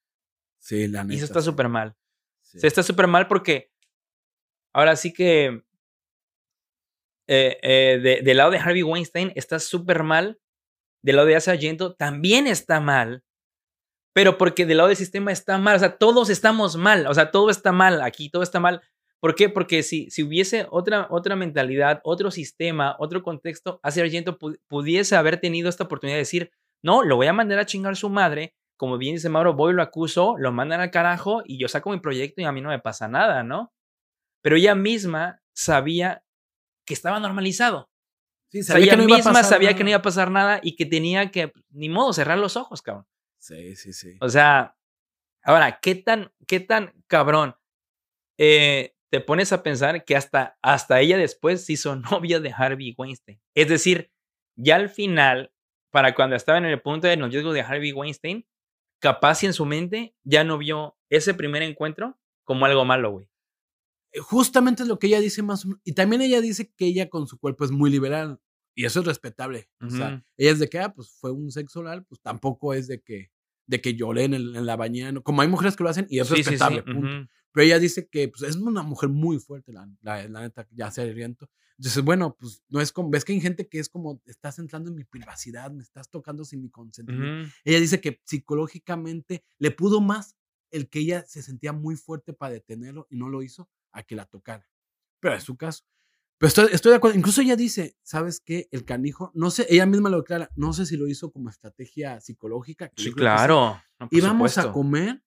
[0.59, 1.17] Sí, la Y neta.
[1.17, 1.97] eso está súper mal.
[2.43, 2.59] sí.
[2.59, 3.73] O sea, está súper mal porque
[4.73, 5.65] ahora sí que
[7.29, 10.40] eh, eh, de- del lado de Harvey Weinstein está súper mal.
[11.03, 13.23] Del lado de Asa Argento también está mal.
[14.15, 15.77] Pero porque del lado del sistema está mal.
[15.77, 17.07] O sea, todos estamos mal.
[17.07, 18.83] O sea, todo está mal aquí, todo está mal.
[19.21, 19.49] ¿Por qué?
[19.49, 25.15] Porque si, si hubiese otra, otra mentalidad, otro sistema, otro contexto, Asa Argento pu- pudiese
[25.15, 26.51] haber tenido esta oportunidad de decir,
[26.83, 28.55] no, lo voy a mandar a chingar su madre.
[28.79, 32.01] Como bien dice Mauro, voy, lo acuso, lo mandan al carajo y yo saco mi
[32.01, 33.75] proyecto y a mí no me pasa nada, ¿no?
[34.43, 36.25] Pero ella misma sabía
[36.87, 37.90] que estaba normalizado.
[38.51, 39.99] Sí, O sea, sabía ella que no iba a misma pasar sabía que no iba
[39.99, 43.07] a pasar nada y que tenía que, ni modo, cerrar los ojos, cabrón.
[43.39, 44.17] Sí, sí, sí.
[44.21, 44.77] O sea,
[45.43, 47.55] ahora, ¿qué tan, qué tan cabrón?
[48.43, 52.95] eh, te pones a pensar que hasta, hasta ella después se hizo novia de Harvey
[52.97, 53.39] Weinstein.
[53.55, 54.11] Es decir,
[54.57, 55.53] ya al final,
[55.91, 58.47] para cuando estaba en el punto de noviazgo de Harvey Weinstein,
[58.99, 63.30] capaz y en su mente ya no vio ese primer encuentro como algo malo, güey.
[64.13, 65.81] Eh, Justamente es lo que ella dice más o menos.
[65.85, 68.41] Y también ella dice que ella con su cuerpo es muy liberal.
[68.75, 69.69] Y eso es respetable.
[69.81, 72.87] O sea, ella es de que, ah, pues fue un sexo oral, pues tampoco es
[72.87, 73.31] de que,
[73.67, 75.13] de que lloré en, el- en la bañera.
[75.13, 75.23] ¿no?
[75.23, 76.83] Como hay mujeres que lo hacen y es Sí, sí, sí, respetable.
[77.53, 80.91] Pero ella dice que pues, es una mujer muy fuerte, la, la, la neta, ya
[80.93, 81.51] se riento.
[81.79, 84.91] Entonces, bueno, pues no es como, ves que hay gente que es como, estás entrando
[84.91, 87.49] en mi privacidad, me estás tocando sin mi consentimiento.
[87.65, 90.37] Ella dice que psicológicamente le pudo más
[90.71, 94.15] el que ella se sentía muy fuerte para detenerlo y no lo hizo a que
[94.17, 94.69] la tocara.
[95.21, 95.85] Pero es su caso.
[96.39, 97.19] Pero estoy, estoy de acuerdo.
[97.19, 98.67] Incluso ella dice, ¿sabes qué?
[98.71, 102.21] El canijo, no sé, ella misma lo declara, no sé si lo hizo como estrategia
[102.21, 102.89] psicológica.
[102.89, 103.15] que Sí, sí.
[103.15, 103.81] claro.
[103.99, 105.23] no, por Íbamos a comer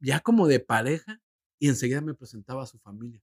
[0.00, 1.20] ya como de pareja
[1.58, 3.22] y enseguida me presentaba a su familia.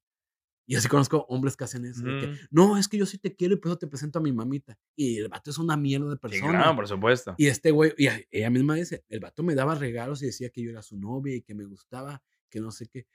[0.67, 2.03] Y así conozco hombres que hacen eso.
[2.03, 2.35] de que, Ujú.
[2.49, 4.77] no, es que yo sí te quiero y por eso te presento a mi mamita.
[4.95, 6.51] Y el vato es una mierda de Sí, persona.
[6.59, 7.35] claro, por supuesto.
[7.37, 10.61] Y este güey, y ella misma dice, el vato me daba regalos y decía que
[10.63, 13.05] yo era su novia y que me gustaba, que no sé qué.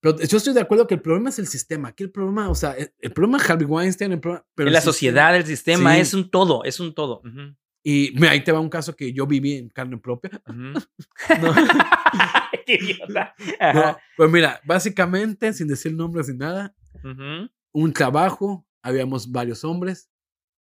[0.00, 1.88] Pero yo estoy de acuerdo que el problema es el sistema.
[1.88, 4.68] Aquí el problema, o sea, el, el problema es Harvey Weinstein, el problema, pero En
[4.68, 6.00] el la sistema- sociedad, el sistema, Sí.
[6.00, 7.20] es un todo, es un todo.
[7.24, 10.30] Ujú, Y mira, ahí te va un caso que yo viví en carne propia.
[10.46, 10.78] ujú.
[11.42, 11.54] No.
[12.66, 13.34] Qué idiota.
[13.74, 16.74] No, pues mira, básicamente, sin decir nombres ni nada,
[17.04, 20.10] Ujú, un trabajo, habíamos varios hombres,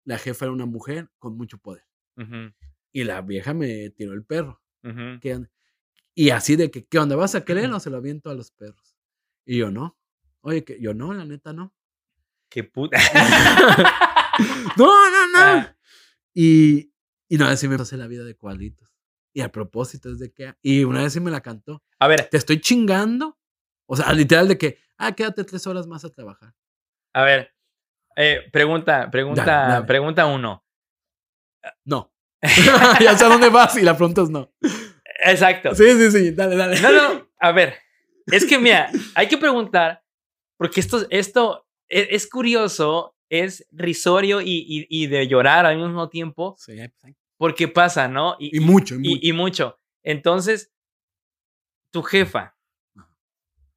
[0.03, 1.83] la jefa era una mujer con mucho poder.
[2.91, 4.61] Y la vieja me tiró el perro.
[6.15, 7.15] Y así de que, ¿qué onda?
[7.15, 8.96] ¿Vas a querer o se lo aviento a los perros?
[9.47, 9.97] Y yo no.
[10.41, 11.73] Oye, que yo no, la neta no.
[12.49, 12.97] Qué puta.
[14.77, 15.39] No, no, no.
[15.39, 15.75] Ah,
[16.35, 16.93] Y,
[17.27, 18.93] y una vez sí me pasé la vida de cuadritos.
[19.33, 21.83] Y a propósito es de que, y una vez sí me la cantó.
[21.99, 23.39] A ver, Te estoy chingando.
[23.87, 26.53] O sea, literal de que, ah, quédate tres horas más a trabajar.
[27.13, 27.51] a ver.
[28.15, 29.85] Eh, pregunta, pregunta, Dale, dale.
[29.87, 30.63] pregunta uno.
[31.85, 32.13] No.
[33.01, 34.53] ya sé a dónde vas y la pregunta es no.
[35.25, 35.73] Exacto.
[35.73, 36.79] Sí, sí, sí, dale, dale.
[36.81, 37.75] No, no, a ver.
[38.31, 40.03] Es que mira, hay que preguntar,
[40.57, 46.09] porque esto, esto e- es, curioso, es risorio y, y- y de llorar al mismo
[46.09, 48.35] tiempo, Sí, pues, porque pasa, ¿no?
[48.39, 49.09] y mucho, y mucho.
[49.21, 49.79] y- y mucho.
[50.03, 50.71] Entonces,
[51.91, 52.55] tu jefa,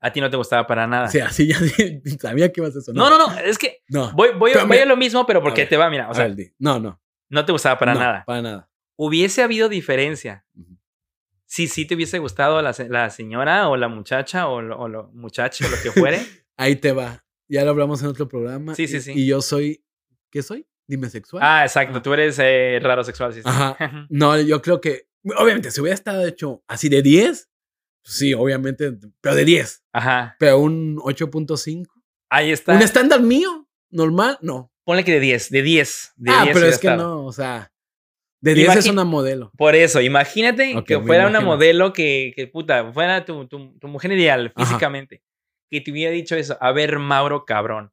[0.01, 1.07] a ti no te gustaba para nada.
[1.09, 1.57] O sea, así ya
[2.20, 2.92] sabía que ibas a eso.
[2.92, 4.12] no, no, no, es que No.
[4.12, 6.53] voy, voy, voy a lo mismo, pero porque te va, mira, o A sea, ver,
[6.59, 7.01] no, no.
[7.28, 8.24] no te gustaba para no, nada.
[8.24, 8.70] Para nada.
[8.96, 10.76] Hubiese habido diferencia Ujú.
[11.51, 15.11] Si sí te hubiese gustado la, la señora o la muchacha o lo, o lo
[15.12, 16.20] muchacho, lo que fuere.
[16.57, 17.24] Ahí te va.
[17.48, 18.76] Ya lo hablamos en otro programa.
[18.76, 19.12] Sí, sí, y- sí.
[19.16, 19.84] Y yo soy.
[20.30, 20.64] ¿Qué soy?
[20.86, 21.42] Dime sexual.
[21.44, 22.01] Ah, exacto.
[22.03, 23.40] Tú eres eh, raro sexual, sí.
[23.42, 23.48] sí.
[23.48, 23.76] Ajá.
[24.11, 25.09] No, yo creo que.
[25.24, 27.51] Obviamente, si hubiera estado hecho así de 10,
[28.05, 28.92] pues sí, obviamente.
[29.20, 29.82] Pero de 10.
[29.92, 30.36] Ajá.
[30.38, 31.84] Pero un 8.5.
[32.30, 32.74] Ahí está.
[32.74, 33.68] ¿Un estándar mío?
[33.90, 34.38] ¿Normal?
[34.40, 34.72] No.
[34.84, 36.12] Ponle que de 10, de 10.
[36.14, 37.03] De ah, 10 pero es que estado.
[37.03, 37.72] no, o sea.
[38.41, 39.53] De 10 es una modelo.
[39.57, 44.12] Por eso, imagínate que fuera una modelo que, que, puta, fuera tu, tu, tu mujer
[44.12, 44.66] ideal Ajá.
[44.66, 45.22] físicamente.
[45.70, 46.57] Que te hubiera dicho eso.
[46.61, 47.93] A ver, Mauro, cabrón.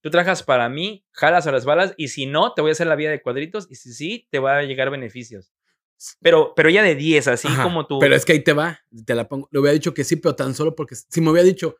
[0.00, 2.86] Tú trabajas para mí, jalas a las balas y si no, te voy a hacer
[2.86, 5.52] la vida de cuadritos y si sí, te va a llegar beneficios.
[6.20, 7.98] Pero, pero ya de 10, así Ajá, como tú.
[7.98, 8.80] Pero es que ahí te va.
[9.04, 9.48] Te la pongo.
[9.50, 11.76] Le hubiera dicho que sí, pero tan solo porque si me hubiera dicho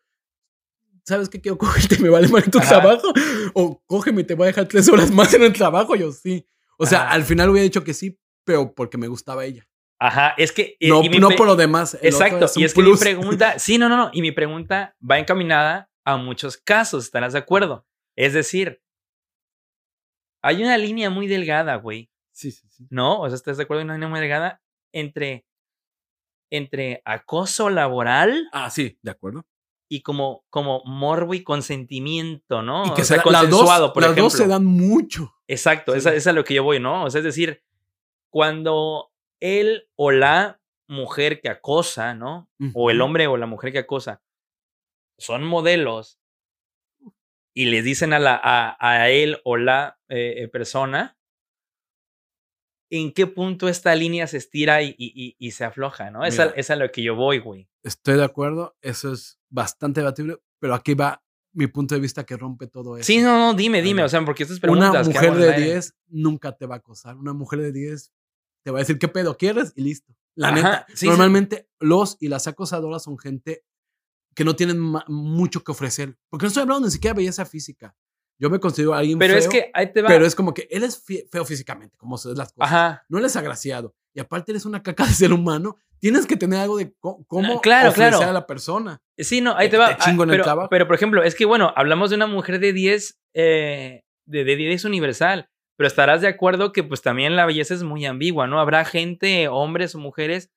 [1.07, 1.41] ¿sabes qué?
[1.41, 2.69] Quiero cogerte, me vale mal tu Ajá.
[2.69, 3.13] trabajo.
[3.55, 5.95] O cógeme, te voy a dejar tres horas más en el trabajo.
[5.97, 6.47] Yo sí.
[6.79, 7.11] O sea, Ajá.
[7.13, 9.67] al final hubiera dicho que sí, pero porque me gustaba ella.
[9.99, 10.77] Ajá, es que...
[10.79, 11.99] eh, No, y por lo demás.
[12.03, 15.19] Exacto, un y es que mi pregunta, sí, no, no, no, y mi pregunta va
[15.19, 17.87] encaminada a muchos casos, ¿estarás de acuerdo?
[18.15, 18.83] Es decir,
[20.43, 22.87] hay una línea muy delgada, güey, Sí, sí, sí.
[22.91, 23.21] ¿no?
[23.23, 23.81] O sea, ¿estás de acuerdo?
[23.81, 24.61] Hay una línea muy delgada
[24.93, 25.47] entre,
[26.51, 29.47] entre acoso laboral Ah, sí, de acuerdo.
[29.89, 32.87] Y como, como morbo y consentimiento, ¿no?
[32.87, 34.25] y que o sea, da- las dos, consensuado, por las ejemplo.
[34.25, 35.35] dos se dan mucho.
[35.49, 35.99] Exacto, Sí.
[35.99, 37.05] esa, esa es a lo que yo voy, ¿no?
[37.05, 37.63] O sea, es decir,
[38.31, 42.49] cuando él o la mujer que acosa, ¿no?
[42.75, 44.23] O el hombre o la mujer que acosa
[45.19, 46.19] son modelos
[47.55, 51.17] y les dicen a, la, a, a él o la eh, eh, persona
[52.91, 56.25] en qué punto esta línea se estira y, y- y- y se afloja, ¿no?
[56.25, 57.69] Esa es a lo que yo voy, güey.
[57.83, 58.77] Estoy de acuerdo.
[58.81, 60.39] Eso es bastante debatible.
[60.59, 61.23] Pero aquí va
[61.53, 63.07] mi punto de vista que rompe todo eso.
[63.07, 65.65] Sí, no, no, dime, dime, o sea, porque estas Una preguntas que mujer de aire-
[65.73, 67.17] 10 nunca te va a acosar.
[67.17, 68.13] Una mujer de 10
[68.63, 70.15] te va a decir qué pedo quieres y listo.
[70.35, 70.87] La Ajá, neta.
[70.91, 71.07] sí, sí.
[71.09, 73.65] normalmente los y las acosadoras son gente
[74.35, 74.79] que no tienen
[75.09, 76.19] mucho que ofrecer.
[76.29, 77.97] Porque no estoy hablando ni siquiera de belleza física.
[78.39, 79.39] Yo me considero alguien Pero feo.
[79.43, 80.09] es que ahí te va.
[80.09, 82.71] Pero es como que él es feo físicamente, como ven las cosas.
[82.71, 83.05] Ajá.
[83.09, 83.95] No él es agraciado.
[84.13, 85.77] Y aparte eres una caca de ser humano.
[86.01, 88.31] Tienes que tener algo de cómo claro, ofrecer claro.
[88.31, 89.01] a la persona.
[89.17, 89.97] Sí, no, ahí Te- te va.
[89.97, 90.69] te chingo Ah, en el pero, trabajo.
[90.71, 94.57] pero, por ejemplo, es que, bueno, hablamos de una mujer de 10, eh, de, de
[94.57, 98.61] 10 universal, pero estarás de acuerdo que pues también la belleza es muy ambigua, ¿no?
[98.61, 100.51] Habrá gente, hombres o mujeres,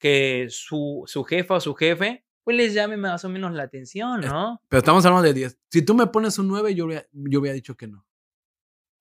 [0.00, 4.20] que su, su jefa o su jefe, pues les llame más o menos la atención,
[4.22, 4.62] ¿no?
[4.68, 5.58] Pero estamos hablando de 10.
[5.70, 8.06] Si tú me pones un 9, yo hubiera, yo hubiera dicho que no.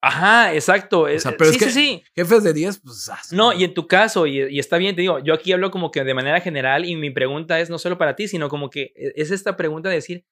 [0.02, 1.08] Ajá, exacto.
[1.08, 2.04] eh, sea, eh, pero sí, es que- sí, sí.
[2.16, 3.10] Jefes de 10, pues.
[3.10, 5.72] ah, No, y en tu caso, y, y está bien, te digo, yo aquí hablo
[5.72, 8.70] como que de manera general y mi pregunta es no solo para ti, sino como
[8.70, 10.26] que e- es esta pregunta de decir,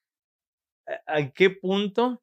[1.06, 2.22] ¿a, a qué punto?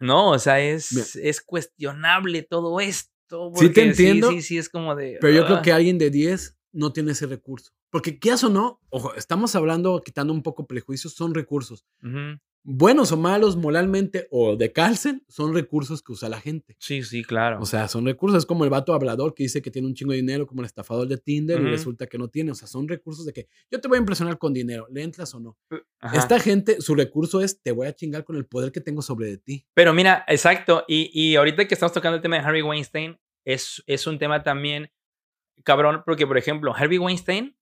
[0.00, 3.10] No, o sea, es, es cuestionable todo esto.
[3.54, 5.18] Sí te porque entiendo, Sí, sí, es como de...
[5.20, 7.70] Pero yo creo que alguien de 10 no tiene ese recurso.
[7.90, 8.80] Porque, ¿qué o no?
[8.90, 11.84] Ojo, estamos hablando, quitando un poco prejuicios, son recursos.
[12.02, 16.76] ujú, Buenos o malos, moralmente o de cárcel, son recursos que usa la gente.
[16.78, 17.58] Sí, sí, claro.
[17.60, 18.38] O sea, son recursos.
[18.38, 20.66] Es como el vato hablador que dice que tiene un chingo de dinero, como el
[20.66, 22.52] estafador de Tinder, y resulta que no tiene.
[22.52, 25.34] O sea, son recursos de que yo te voy a impresionar con dinero, ¿le entras
[25.34, 25.58] o no?
[26.00, 26.16] Ajá.
[26.16, 29.26] Esta gente, su recurso es te voy a chingar con el poder que tengo sobre
[29.26, 29.66] de ti.
[29.74, 30.84] Pero mira, exacto.
[30.86, 34.42] Y, y ahorita que estamos tocando el tema de Harvey Weinstein, es, es un tema
[34.42, 34.90] también
[35.64, 37.56] cabrón, porque por ejemplo, Harvey Weinstein,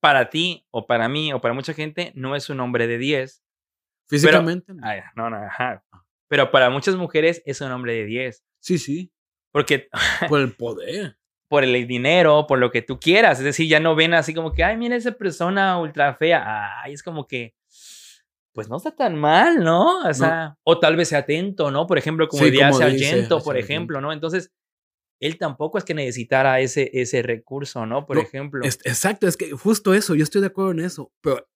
[0.00, 3.42] para ti o para mí o para mucha gente, no es un hombre de 10.
[4.08, 4.72] Físicamente.
[4.74, 4.86] no.
[4.86, 5.82] Ay, no, no, ajá.
[6.28, 8.44] Pero para muchas mujeres es un hombre de 10.
[8.60, 9.12] Sí, sí.
[9.52, 9.88] Porque
[10.28, 11.16] Por el poder.
[11.48, 13.38] por el dinero, por lo que tú quieras.
[13.38, 16.82] Es decir, ya no ven así como que, ay, mira esa persona ultra fea.
[16.82, 17.54] Ay, es como que,
[18.52, 20.00] pues no está tan mal, ¿no?
[20.08, 21.86] O sea, o tal vez sea atento, ¿no?
[21.86, 24.12] Por ejemplo, como Sí, diría como dice Sargento, por ejemplo, ¿no?
[24.12, 24.52] Entonces,
[25.20, 28.06] él tampoco es que necesitara ese, ese recurso, ¿no?
[28.06, 28.64] Por No, ejemplo.
[28.64, 31.12] Es- exacto, es que justo eso, yo estoy de acuerdo en eso.
[31.20, 31.46] Pero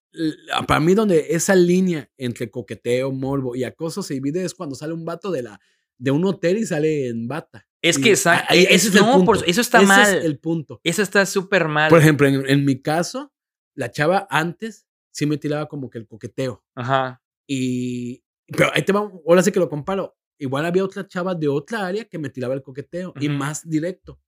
[0.66, 4.92] para mí, donde esa línea entre coqueteo, morbo y acoso se divide es cuando sale
[4.92, 5.60] un vato de, la,
[5.98, 7.66] de un hotel y sale en bata.
[7.82, 9.44] Es que esa- ahí- es- el no, por- punto.
[9.46, 10.16] eso está Ese mal.
[10.18, 10.80] Es el punto.
[10.84, 11.88] Eso está súper mal.
[11.90, 13.32] Por ejemplo, en, en mi caso,
[13.74, 16.64] la chava antes sí me tiraba como que el coqueteo.
[16.74, 17.22] Ajá.
[17.46, 18.22] Y.
[18.48, 20.16] Pero ahí te va, ahora sí que lo comparo.
[20.40, 24.18] Igual había otra chava de otra área que me tiraba el coqueteo y más directo.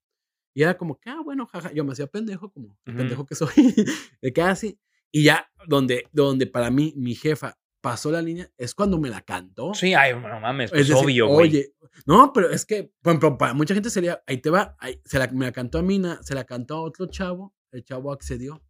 [0.55, 1.73] Y era como que, ah, bueno, jaja.
[1.73, 2.99] Yo me hacía pendejo, como el Ujú.
[2.99, 3.49] pendejo que soy.
[4.21, 4.79] de que así.
[5.11, 9.23] Y ya, donde, donde para mí, mi jefa pasó la línea, es cuando me la
[9.23, 9.73] cantó.
[9.73, 11.49] Sí, ay, no mames, Es pues decir, obvio, güey.
[11.49, 15.01] Oye, no, pero es que, por ejemplo, para mucha gente sería, ahí te va, ahí,
[15.07, 18.13] se la, me la cantó a Mina, se la cantó a otro chavo, el chavo
[18.13, 18.63] accedió.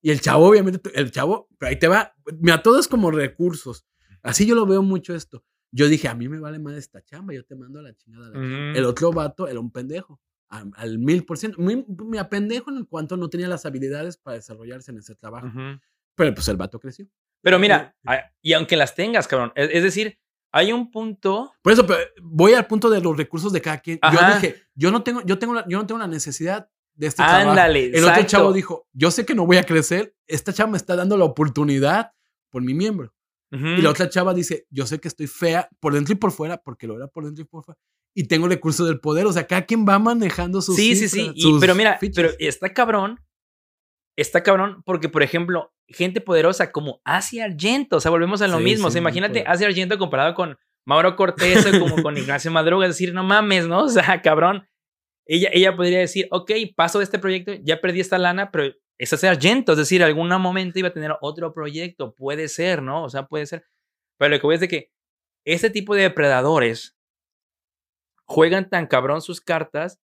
[0.00, 3.86] Y el chavo, obviamente, el chavo, pero ahí te va, mira, todo es como recursos.
[4.22, 5.44] Así yo lo veo mucho esto.
[5.72, 8.30] Yo dije, a mí me vale más esta chamba, yo te mando a la chingada.
[8.30, 8.46] de aquí".
[8.46, 8.78] Ujú.
[8.78, 11.60] El otro vato era un pendejo, al, mil por ciento.
[11.60, 15.48] Mi- Mira, pendejo en cuanto no tenía las habilidades para desarrollarse en ese trabajo.
[16.14, 17.06] Pero pues el vato creció.
[17.42, 17.94] Pero mira,
[18.42, 20.18] y aunque las tengas, cabrón, es, es decir,
[20.52, 21.52] hay un punto.
[21.62, 23.98] Por eso pero voy al punto de los recursos de cada quien.
[24.00, 24.30] Ajá.
[24.30, 27.22] Yo dije, yo no tengo, yo tengo, la, yo no tengo la necesidad de este
[27.22, 27.50] trabajo.
[27.50, 30.76] Ándale, El otro chavo dijo, yo sé que no voy a crecer, esta chava me
[30.78, 32.12] está dando la oportunidad
[32.50, 33.14] por mi miembro.
[33.78, 36.58] Y la otra chava dice, yo sé que estoy fea por dentro y por fuera,
[36.58, 37.78] porque lo era por dentro y por fuera,
[38.14, 39.26] y tengo recursos del poder.
[39.26, 41.18] O sea, cada quien va manejando sus Sí, sí, sí.
[41.20, 42.16] cifras, y- sus pero mira, fichas.
[42.16, 43.20] pero está cabrón.
[44.16, 48.58] Está cabrón porque, por ejemplo, gente poderosa como Asia Argento, o sea, volvemos a lo
[48.58, 48.86] Sí, mismo.
[48.86, 49.44] o sí, sea, muy imagínate.
[49.46, 53.66] Asia Argento comparado con Mauro Cortés o como con Ignacio Madruga, es decir, no mames,
[53.68, 53.84] ¿no?
[53.84, 54.66] O sea, cabrón.
[55.28, 59.12] Ella, ella podría decir, ok, paso de este proyecto, ya perdí esta lana, pero es
[59.12, 63.04] Asia Argento, es decir, algún momento iba a tener otro proyecto, puede ser, ¿no?
[63.04, 63.64] O sea, puede ser.
[64.18, 64.90] Pero lo que voy es de que
[65.44, 66.96] este tipo de depredadores
[68.24, 70.00] juegan tan cabrón sus cartas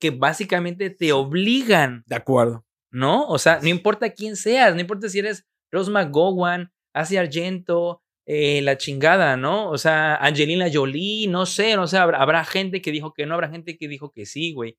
[0.00, 2.04] que básicamente te obligan.
[2.06, 2.64] De acuerdo.
[2.90, 3.26] ¿No?
[3.26, 8.62] O sea, no importa quién seas, no importa si eres Rose McGowan, Asia Argento, eh,
[8.62, 9.68] la chingada, ¿no?
[9.68, 13.50] O sea, Angelina Jolie, no sé, no sé, habrá, gente que dijo que no, habrá
[13.50, 14.78] gente que dijo que sí, güey.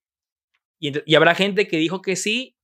[0.80, 2.55] Y, habrá gente que dijo que sí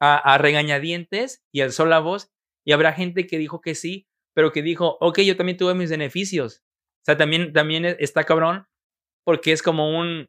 [0.00, 2.30] a, regañadientes y alzó la voz,
[2.64, 5.90] y habrá gente que dijo que sí, pero que dijo, ok, yo también tuve mis
[5.90, 6.62] beneficios.
[7.02, 8.66] O sea, también, también e, está cabrón,
[9.24, 10.28] porque es como un,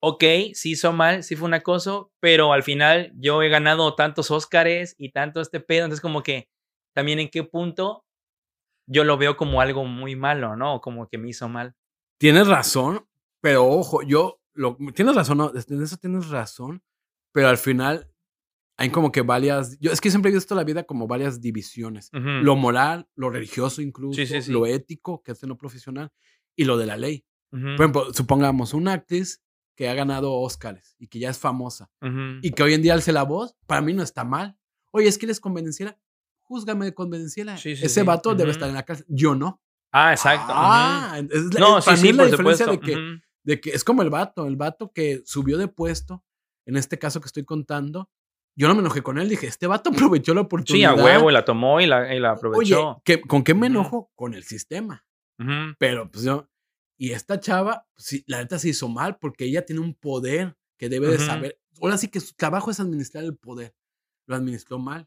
[0.00, 4.30] ok, sí hizo mal, sí fue un acoso, pero al final yo he ganado tantos
[4.30, 6.48] Óscares y tanto este pedo, entonces como que
[6.94, 8.04] también en qué punto
[8.88, 10.80] yo lo veo como algo muy malo, ¿no?
[10.80, 11.74] Como que me hizo mal.
[12.18, 13.06] Tienes razón,
[13.40, 15.52] pero ojo, yo, lo, tienes razón, ¿no?
[15.54, 16.82] en eso tienes razón,
[17.32, 18.10] pero al final
[18.78, 22.10] hay como que varias, yo es que siempre he visto la vida como varias divisiones,
[22.12, 26.12] lo moral, lo religioso incluso, lo ético, que es lo profesional,
[26.54, 27.24] y lo de la ley.
[27.50, 29.42] Por ejemplo, supongamos una actriz
[29.76, 31.90] que ha ganado Oscars y que ya es famosa
[32.42, 34.58] y que hoy en día alce la voz, para mí no está mal.
[34.92, 35.98] Oye, es que eres convenciera,
[36.42, 37.56] júzgame de convenciera.
[37.56, 39.06] Ese vato debe estar en la cárcel.
[39.08, 39.62] Yo no.
[39.92, 40.52] Ah, exacto.
[40.54, 44.46] Ah, es no, sí, sí, la diferencia de que, de que es como el vato,
[44.46, 46.24] el vato que subió de puesto,
[46.66, 48.10] en este caso que estoy contando,
[48.56, 50.94] yo no me enojé con él, dije, este vato aprovechó la oportunidad.
[50.94, 53.02] Sí, a huevo, y la tomó y la, y la aprovechó.
[53.06, 54.10] Oye, ¿con qué me enojo?
[54.14, 55.04] Con el sistema.
[55.78, 56.48] Pero pues yo,
[56.96, 60.88] y esta chava, sí, la neta se hizo mal porque ella tiene un poder que
[60.88, 61.60] debe de saber.
[61.80, 63.74] Ahora sí que su trabajo es administrar el poder.
[64.26, 65.06] Lo administró mal.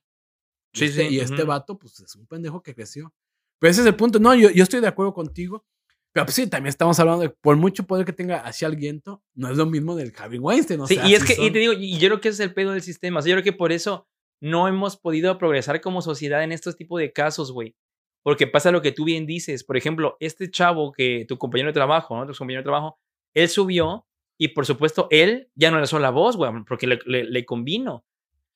[0.74, 1.16] Sí, este, sí.
[1.16, 3.14] Y este vato, pues es un pendejo que creció.
[3.58, 4.20] Pero ese es el punto.
[4.20, 5.66] No, yo, yo estoy de acuerdo contigo.
[6.12, 9.24] Pero pues, sí, también estamos hablando de por mucho poder que tenga hacia el viento,
[9.36, 10.86] no es lo mismo del Harvey Weinstein.
[10.88, 12.72] sí, y es que, y te digo, y yo creo que ese es el pedo
[12.72, 13.20] del sistema.
[13.20, 14.08] O sea, yo creo que por eso
[14.42, 17.76] no hemos podido progresar como sociedad en estos tipos de casos, güey.
[18.24, 19.64] Porque pasa lo que tú bien dices.
[19.64, 22.26] Por ejemplo, este chavo que tu compañero de trabajo, ¿no?
[22.26, 23.00] Tu compañero de trabajo,
[23.34, 24.06] él subió
[24.38, 28.06] y por supuesto él ya no le alzó la voz, güey, porque le, le, convino.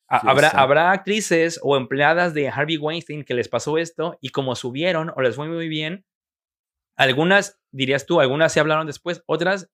[0.08, 5.12] habrá, habrá actrices o empleadas de Harvey Weinstein que les pasó esto y como subieron
[5.16, 6.06] o les fue muy bien,
[6.96, 9.72] algunas, dirías tú, algunas se hablaron después, otras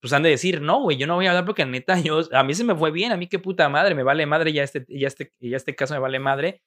[0.00, 2.42] pues han de decir, no, güey, yo no voy a hablar porque neta, yo, a
[2.42, 4.86] mí se me fue bien, a mí qué puta madre, me vale madre, ya este,
[4.88, 6.62] ya este, ya este caso me vale madre.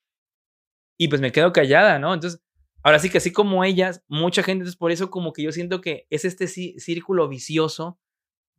[0.99, 2.13] Y pues me quedo callada, ¿no?
[2.13, 2.43] Entonces,
[2.83, 5.79] Ahora sí que así como ellas, mucha gente, es por eso como que yo siento
[5.79, 7.97] que es este círculo vicioso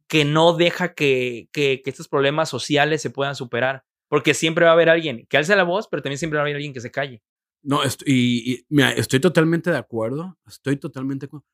[0.08, 3.84] que no deja que, que, estos problemas sociales se puedan superar.
[4.08, 6.44] Porque siempre va a haber alguien que alce la voz, pero también siempre va a
[6.44, 7.22] haber alguien que se calle.
[7.64, 11.46] No, estoy, y, mira, estoy totalmente de acuerdo, estoy totalmente de acuerdo.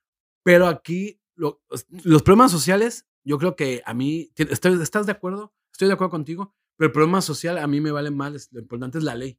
[0.43, 5.55] Pero aquí los problemas sociales, yo creo que a mí, ¿estás de acuerdo?
[5.73, 8.99] Estoy de acuerdo contigo, pero el problema social a mí me vale mal, lo importante
[8.99, 9.39] es la ley.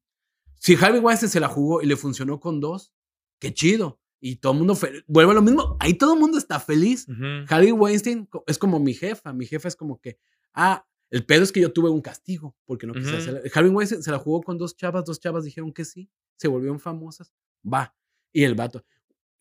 [0.60, 2.94] Si Harvey Weinstein se la jugó y le funcionó con dos,
[3.40, 4.00] qué chido.
[4.24, 5.76] Y todo el mundo vuelve a lo mismo.
[5.80, 7.08] Ahí todo el mundo está feliz.
[7.50, 9.34] Harry Weinstein es como mi jefa.
[9.34, 10.20] Mi jefa es como que,
[10.54, 13.52] ah, el pedo es que yo tuve un castigo porque no quise hacer.
[13.54, 16.80] Harry Weinstein se la jugó con dos chavas, dos chavas dijeron que sí, se volvieron
[16.80, 17.34] famosas.
[17.72, 17.94] Va.
[18.32, 18.86] Y el vato.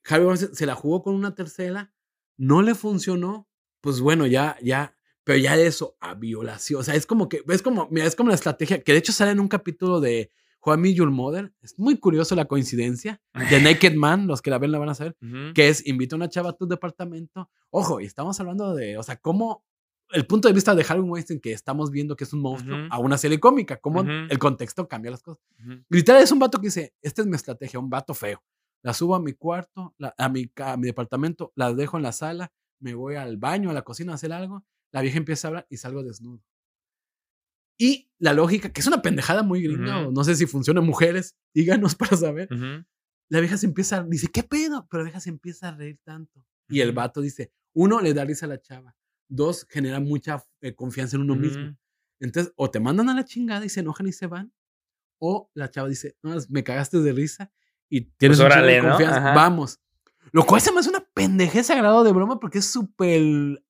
[0.04, 1.94] Harry Weinstein se la jugó con una tercera,
[2.36, 3.48] no le funcionó.
[3.80, 6.80] Pues bueno, ya, ya, pero ya eso a violación.
[6.80, 9.12] O sea, es como que, es como, mira, es como la estrategia que de hecho
[9.12, 11.52] sale en un capítulo de Juan Your Mother.
[11.62, 13.22] Es muy curioso la coincidencia.
[13.48, 15.16] The Naked Man, los que la ven la van a saber,
[15.54, 17.48] que es invita a una chava a tu departamento.
[17.70, 19.64] Ojo, y estamos hablando de, o sea, cómo
[20.12, 22.98] el punto de vista de Harvey Weinstein que estamos viendo que es un monstruo a
[22.98, 25.44] una serie cómica, cómo el contexto cambia las cosas.
[25.88, 28.42] Literal es un vato que dice, esta es mi estrategia, un vato feo.
[28.82, 32.50] La subo a mi cuarto, a, mi, a mi departamento, la dejo en la sala,
[32.80, 35.66] me voy al baño, a la cocina a hacer algo, la vieja empieza a hablar
[35.68, 36.42] y salgo desnudo.
[37.78, 41.36] Y la lógica, que es una pendejada muy gringa, no sé si funciona en mujeres,
[41.54, 42.48] díganos para saber.
[43.30, 44.86] La vieja se empieza, dice, ¿qué pedo?
[44.90, 46.44] Pero la vieja se empieza a reír tanto.
[46.68, 48.94] Y el vato dice, uno, le da risa a la chava.
[49.30, 51.76] Dos, genera mucha eh, confianza en uno mismo.
[52.18, 54.52] Entonces, o te mandan a la chingada y se enojan y se van,
[55.18, 57.52] o la chava dice, no, me cagaste de risa
[57.88, 59.32] y tienes pues confianza.
[59.32, 59.80] Vamos.
[60.32, 63.22] Lo cual se me hace una pendejez sagrado de broma porque es súper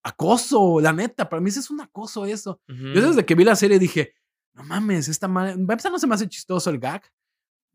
[0.02, 1.28] acoso, la neta.
[1.28, 2.60] Para mí es un acoso eso.
[2.66, 4.14] Yo desde que vi la serie dije,
[4.54, 5.56] no mames, esta madre.
[5.56, 7.02] no se me hace chistoso el gag.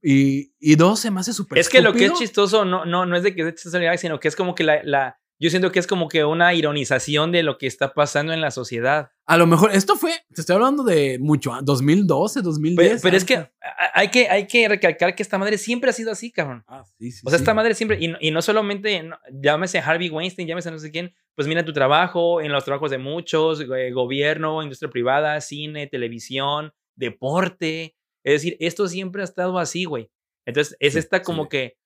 [0.02, 3.06] Y, y dos, se me hace súper Es que lo que es chistoso no, no,
[3.06, 5.20] no es de que sea chistoso el gag, sino que es como que la, la
[5.40, 8.52] yo siento que es como que una ironización de lo que está pasando en la
[8.52, 9.12] sociedad.
[9.26, 12.90] A lo mejor, esto fue, te estoy hablando de mucho, 2012, 2010.
[12.90, 13.50] Pero, pero es que
[13.94, 16.64] hay, que hay que recalcar que esta madre siempre ha sido así, cabrón.
[16.68, 20.10] Ah, sí, sí, o sea, esta madre siempre, y no, y no solamente, llámese Harvey
[20.10, 23.92] Weinstein, llámese no sé quién, pues mira tu trabajo, en los trabajos de muchos, eh,
[23.92, 27.96] gobierno, industria privada, cine, televisión, deporte.
[28.24, 30.10] Es decir, esto siempre ha estado así, güey.
[30.46, 31.78] Entonces, es esta como que.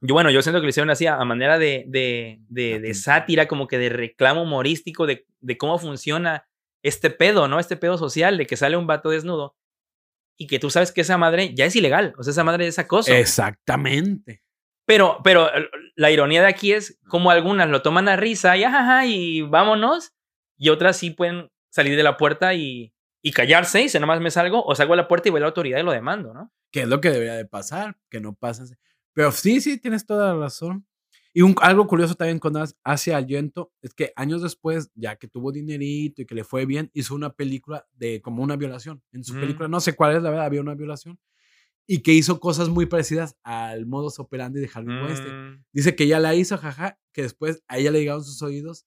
[0.00, 3.46] Yo, bueno, yo siento que lo hicieron así a, manera de, de, de, de sátira,
[3.46, 6.48] como que de reclamo humorístico de, de cómo funciona
[6.82, 7.58] este pedo, ¿no?
[7.60, 9.56] Este pedo social de que sale un vato desnudo
[10.38, 12.14] y que tú sabes que esa madre ya es ilegal.
[12.16, 13.12] O sea, esa madre es acoso.
[13.12, 14.42] Exactamente.
[14.86, 15.50] Pero, pero
[15.94, 20.14] la ironía de aquí es como algunas lo toman a risa y ajaja y vámonos,
[20.56, 22.92] y otras sí pueden salir de la puerta y,
[23.22, 25.42] y callarse y si nomás me salgo o salgo a la puerta y voy a
[25.42, 26.50] la autoridad y lo demando, ¿no?
[26.72, 28.64] Que es lo que debería de pasar, que no pasa.
[29.12, 30.86] Pero sí, sí, tienes toda la razón.
[31.32, 35.52] Y un, algo curioso también con Asia Argento es que años después, ya que tuvo
[35.52, 39.00] dinerito y que le fue bien, hizo una película de como una violación.
[39.12, 39.40] En su Mm.
[39.40, 41.18] película, no sé cuál es, la verdad, había una violación.
[41.86, 45.34] Y que hizo cosas muy parecidas al modus operandi de Harvey Weinstein.
[45.54, 48.86] Mm, Dice que ella la hizo, jaja, que después a ella le llegaron sus oídos,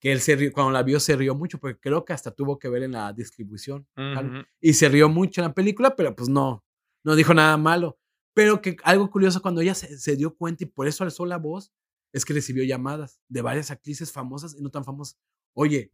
[0.00, 2.58] que él se rió, cuando la vio se rió mucho, porque creo que hasta tuvo
[2.58, 3.86] que ver en la distribución.
[4.60, 6.64] Y se rió mucho en la película, pero pues no,
[7.04, 7.98] no dijo nada malo.
[8.34, 11.38] Pero que algo curioso cuando ella se, se dio cuenta y por eso alzó la
[11.38, 11.72] voz,
[12.12, 15.18] es que recibió llamadas de varias actrices famosas y no tan famosas.
[15.52, 15.92] Oye,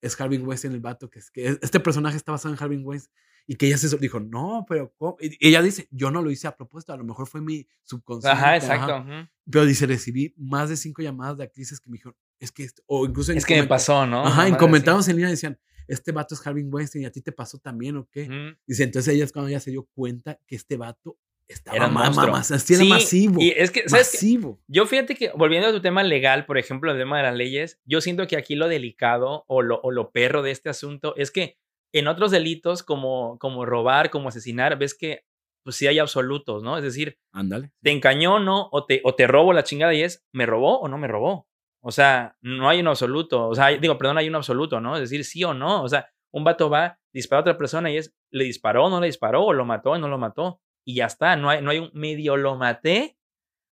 [0.00, 3.14] es Harvey Weinstein el vato, que, es, que este personaje está basado en Harvey Weinstein.
[3.48, 5.16] Y que ella se dijo, no, pero ¿cómo?".
[5.20, 8.36] Y ella dice, yo no lo hice a propósito, a lo mejor fue mi subconsciente.
[8.36, 8.56] Ajá, ajá".
[8.56, 9.30] exacto.
[9.48, 12.82] Pero dice, recibí más de cinco llamadas de actrices que me dijeron, es que, esto",
[12.86, 14.26] o incluso en Es que me pasó, ¿no?
[14.26, 17.20] Ajá, Una en comentarios en línea decían, este vato es Harvey Weinstein y a ti
[17.22, 18.56] te pasó también o qué.
[18.66, 21.16] Dice, entonces ella es cuando ella se dio cuenta que este vato
[21.48, 22.32] estaba Era monstruo.
[22.32, 23.40] más, así era Sí, masivo.
[23.40, 24.60] Y es que, ¿sabes masivo.
[24.66, 27.80] Yo fíjate que, volviendo a tu tema legal, por ejemplo, el tema de las leyes,
[27.84, 31.30] yo siento que aquí lo delicado o lo, o lo perro de este asunto es
[31.30, 31.56] que
[31.92, 35.24] en otros delitos como, como robar, como asesinar, ves que
[35.62, 36.76] pues sí hay absolutos, ¿no?
[36.78, 37.72] Es decir, Ándale.
[37.82, 38.68] te encañó, ¿no?
[38.70, 41.48] O te, o te robo la chingada y es, ¿me robó o no me robó?
[41.80, 43.48] O sea, no hay un absoluto.
[43.48, 44.94] O sea, hay- digo, perdón, hay un absoluto, ¿no?
[44.94, 45.82] Es decir, sí o no.
[45.82, 49.00] O sea, un vato va, dispara a otra persona y es, ¿le disparó o no
[49.00, 49.44] le disparó?
[49.44, 50.60] ¿O lo mató o no lo mató?
[50.86, 51.36] Y ya está.
[51.36, 53.18] No hay, no hay un medio lo maté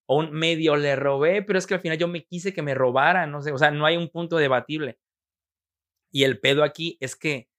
[0.08, 2.74] o un medio le robé, pero es que al final yo me quise que me
[2.76, 3.52] robaran, no sé.
[3.52, 4.98] O sea, no hay un punto debatible.
[6.12, 7.50] Y el pedo aquí es que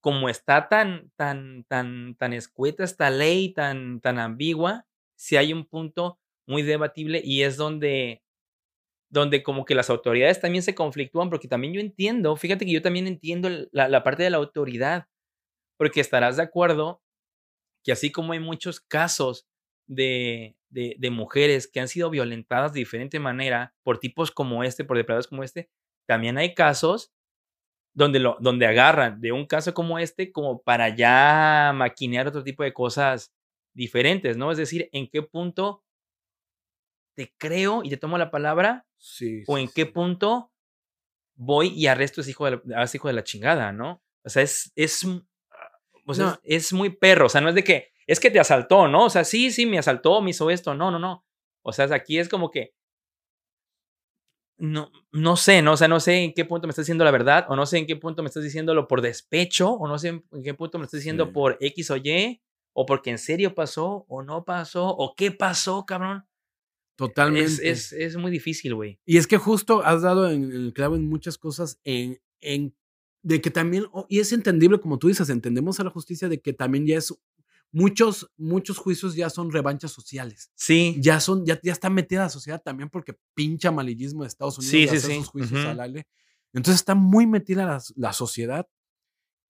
[0.00, 4.86] como está tan, tan, tan, tan escueta esta ley, tan, tan ambigua,
[5.16, 8.22] si hay un punto muy debatible y es donde,
[9.10, 12.82] donde como que las autoridades también se conflictúan, porque también yo entiendo, fíjate que yo
[12.82, 15.06] también entiendo la parte de la autoridad,
[15.76, 17.02] porque estarás de acuerdo
[17.84, 19.46] que así como hay muchos casos
[19.86, 24.84] de, de, de mujeres que han sido violentadas de diferente manera por tipos como este,
[24.84, 25.70] por depredadores como este,
[26.06, 27.12] también hay casos
[27.94, 32.62] donde, lo, donde agarran de un caso como este como para ya maquinear otro tipo
[32.62, 33.32] de cosas
[33.74, 34.52] diferentes, ¿no?
[34.52, 35.84] Es decir, en qué punto
[37.16, 39.42] te creo y te tomo la palabra Sí.
[39.46, 39.90] o sí, en qué sí.
[39.92, 40.52] punto
[41.34, 44.02] voy y arresto a ese hijo de la, a ese hijo de la chingada, ¿no?
[44.24, 45.06] O sea, es, es,
[46.14, 46.32] sea, No.
[46.42, 49.04] es, es muy perro, o sea, no es de que, es que te asaltó, ¿no?
[49.06, 51.24] O sea, sí, sí, me asaltó, me hizo esto, no, no, no.
[51.62, 52.74] O sea, aquí es como que,
[54.58, 55.72] no, no sé, ¿no?
[55.72, 57.78] O sea, no sé en qué punto me estás diciendo la verdad, o no sé
[57.78, 60.78] en qué punto me estás diciéndolo por despecho, o no sé en en qué punto
[60.78, 61.30] me estás diciendo Sí.
[61.32, 62.42] por X o Y,
[62.74, 66.26] o porque en serio pasó, o no pasó, o qué pasó, cabrón.
[66.96, 67.46] Totalmente.
[67.50, 69.00] Es, es, es muy difícil, güey.
[69.06, 72.76] Y es que justo has dado en el clavo en muchas cosas, en, en
[73.22, 76.52] de que también, y es entendible, como tú dices, entendemos a la justicia de que
[76.52, 77.14] también ya es,
[77.72, 80.50] muchos, muchos juicios ya son revanchas sociales.
[80.54, 84.58] Sí, Ya son, ya, ya está metida la sociedad también porque pincha amarillismo de Estados
[84.58, 85.16] Unidos Sí, de sí, hacer sí.
[85.18, 85.68] sus juicios Ujú.
[85.68, 86.06] al aire.
[86.52, 88.66] Entonces está muy metida la, la sociedad.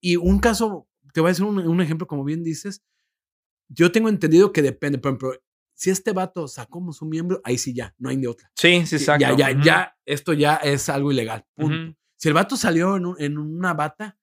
[0.00, 2.82] Y un caso, te voy a decir un, un ejemplo, como bien dices,
[3.68, 5.32] yo tengo entendido que depende, por ejemplo,
[5.74, 8.50] si este vato sacó su miembro, ahí sí ya, no hay de otra.
[8.54, 9.20] sí, sí, exacto.
[9.22, 11.46] Ya, ya, ya, esto ya es algo ilegal.
[11.54, 11.96] Punto.
[12.20, 14.18] Si el vato salió en, un- en una bata,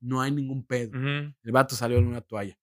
[0.00, 0.90] no hay ningún pedo.
[0.98, 1.34] Ujú.
[1.42, 2.58] El vato salió en una toalla.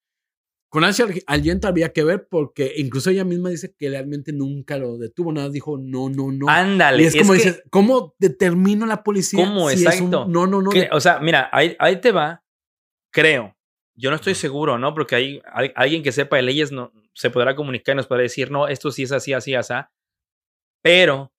[0.71, 4.97] Con Asia Argento había que ver porque incluso ella misma dice que realmente nunca lo
[4.99, 6.47] detuvo, nada dijo no, no, no.
[6.47, 7.01] Ándale.
[7.03, 9.43] y es como que- dices, ¿cómo determino la policía?
[9.43, 9.67] ¿Cómo?
[9.69, 10.25] si es un Exacto.
[10.27, 10.69] no, no, no.
[10.69, 12.43] que- de- o sea, mira, ahí, ahí te va,
[13.11, 13.55] creo.
[13.95, 14.93] Yo no estoy seguro, ¿no?
[14.93, 18.21] Porque hay, hay- alguien que sepa de leyes no, se podrá comunicar y nos podrá
[18.23, 19.73] decir, no, esto sí es así, así, así.
[20.83, 21.33] Pero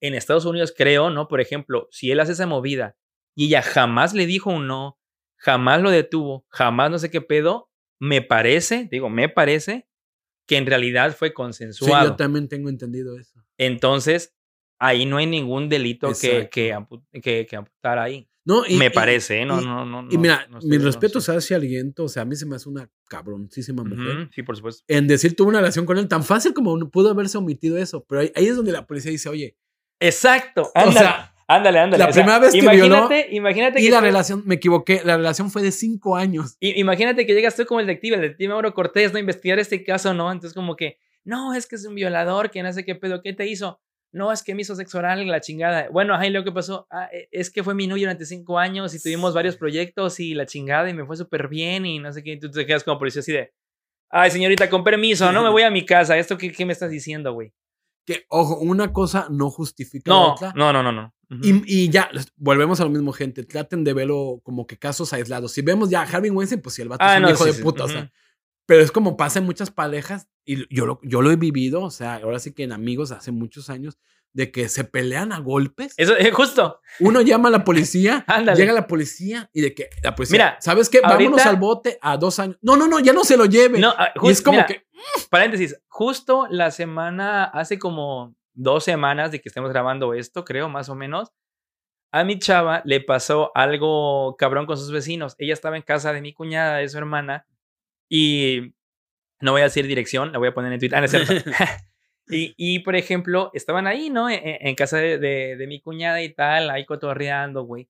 [0.00, 1.28] en Estados Unidos creo, ¿no?
[1.28, 2.96] Por ejemplo, si él hace esa movida
[3.34, 4.98] y ella jamás le dijo un no,
[5.36, 7.70] jamás lo detuvo, jamás no sé qué pedo,
[8.00, 9.88] me parece, digo, me parece
[10.46, 12.10] que en realidad fue sí, consensuado.
[12.10, 13.42] yo también tengo entendido eso.
[13.58, 14.34] Entonces,
[14.78, 18.28] ahí no hay ningún delito que, que, ampu- que, que amputar ahí.
[18.44, 19.44] No, y- me y- parece, ¿eh?
[19.44, 20.02] No, y- no, no.
[20.10, 21.32] Y no- mira, no mis respetos sé.
[21.32, 24.18] a Asia Argento, o sea, a mí se me hace una cabroncísima mujer.
[24.20, 24.84] Ujú, Sí, por supuesto.
[24.86, 28.20] En decir tuvo una relación con él tan fácil como pudo haberse omitido eso, pero
[28.20, 29.56] ahí, ahí es donde la policía dice, oye,
[30.00, 30.62] Exacto.
[30.62, 30.98] O ándale.
[30.98, 32.02] sea, Ándale, ándale.
[32.02, 34.56] La o sea, primera vez que violó imagínate, imagínate Y que la fue- relación, me
[34.56, 36.56] equivoqué, la relación fue de cinco años.
[36.58, 39.18] i- imagínate que llegas tú como el detective, el detective Mauro Cortés, ¿no?
[39.18, 40.32] A investigar este caso, ¿no?
[40.32, 43.32] Entonces como que, no, es que es un violador, que no sé qué pedo, ¿qué
[43.32, 43.80] te hizo?
[44.10, 45.88] No, es que me hizo sexo oral, la chingada.
[45.92, 48.58] Bueno, ajá, y lo que pasó, ah, e- es que fue mi novio durante cinco
[48.58, 52.12] años y tuvimos varios proyectos y la chingada y me fue súper bien y no
[52.12, 52.32] sé qué.
[52.32, 53.52] Y tú te quedas como policía así de,
[54.10, 56.18] ay, señorita, con permiso, no me voy a mi casa.
[56.18, 57.52] ¿Esto qué, qué me estás diciendo, güey?
[58.06, 60.52] Que, ojo, una cosa no justifica la No, otra.
[60.56, 61.12] no, no, no, no.
[61.28, 61.40] Ujú.
[61.42, 63.42] Y, y ya, volvemos a lo mismo, gente.
[63.44, 65.50] Traten de verlo como que casos aislados.
[65.52, 67.44] Si vemos ya a Harvey Weinstein, pues si el vato Ah, es un no, hijo
[67.44, 68.12] sí, de sí, puta, o sea.
[68.64, 71.90] Pero es como pasa en muchas parejas, y yo lo, yo lo he vivido, o
[71.90, 73.98] sea, ahora sí que en amigos hace muchos años,
[74.36, 75.94] de que se pelean a golpes.
[75.96, 76.82] Eso, eh, justo.
[77.00, 78.22] Uno llama a la policía,
[78.54, 81.00] llega la policía y de que la policía, Mira, ¿sabes qué?
[81.00, 82.58] Vámonos ahorita- al bote a dos años.
[82.60, 83.78] No, no, no, ya no se lo lleve.
[83.78, 84.86] No, ah, y es como mira, que,
[85.30, 90.90] Paréntesis, justo la semana, hace como dos semanas de que estemos grabando esto, creo, más
[90.90, 91.32] o menos,
[92.12, 95.34] a mi chava le pasó algo cabrón con sus vecinos.
[95.38, 97.46] Ella estaba en casa de mi cuñada, de su hermana,
[98.10, 98.74] y
[99.40, 100.98] no voy a decir dirección, la voy a poner en Twitter.
[100.98, 101.44] Ah, no es.
[102.28, 104.28] y, y, por ejemplo, estaban ahí, ¿no?
[104.30, 107.88] En, en casa de, de- de mi cuñada y tal, ahí cotorreando, güey.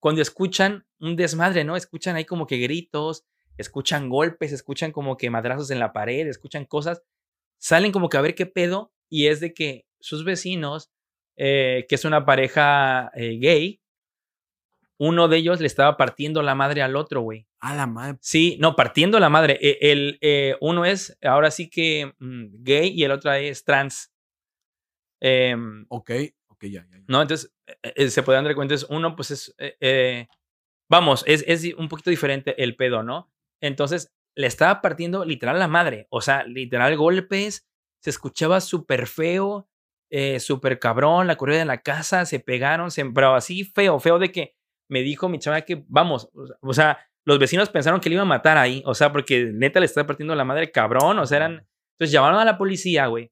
[0.00, 1.76] Cuando escuchan un desmadre, ¿no?
[1.76, 3.24] Escuchan ahí como que gritos,
[3.58, 7.02] escuchan golpes, escuchan como que madrazos en la pared, escuchan cosas,
[7.58, 10.90] salen como que a ver qué pedo y es de que sus vecinos,
[11.36, 13.80] eh, que es una pareja eh, gay,
[14.98, 17.46] uno de ellos le estaba partiendo la madre al otro, güey.
[17.60, 18.18] a la madre.
[18.20, 19.58] Sí, no, partiendo la madre.
[19.60, 24.12] E- El, eh, uno es ahora sí que mm, gay y el otro es trans.
[25.20, 26.10] Em, Ok,
[26.48, 26.98] ok, ya, ya.
[26.98, 27.04] ya.
[27.08, 27.22] ¿no?
[27.22, 30.28] Entonces, eh, eh, se pueden dar cuenta, es uno, pues es, eh, eh,
[30.90, 33.32] vamos, es, es un poquito diferente el pedo, ¿no?
[33.60, 37.66] Entonces, le estaba partiendo literal la madre, o sea, literal golpes,
[38.02, 39.68] se escuchaba súper feo,
[40.10, 44.18] eh, súper cabrón, la corrida de la casa, se pegaron, se, pero así feo, feo
[44.18, 44.54] de que
[44.88, 46.28] me dijo mi chava que, vamos,
[46.60, 49.80] o sea- los vecinos pensaron que le iba a matar ahí, o sea, porque neta
[49.80, 53.30] le estaba partiendo la madre cabrón, o sea, eran, entonces llamaron a la policía, güey.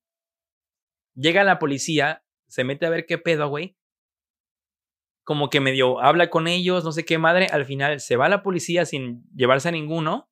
[1.14, 3.76] Llega la policía, se mete a ver qué pedo, güey.
[5.24, 7.46] Como que medio habla con ellos, no sé qué madre.
[7.46, 10.28] Al final se va la policía sin llevarse a ninguno.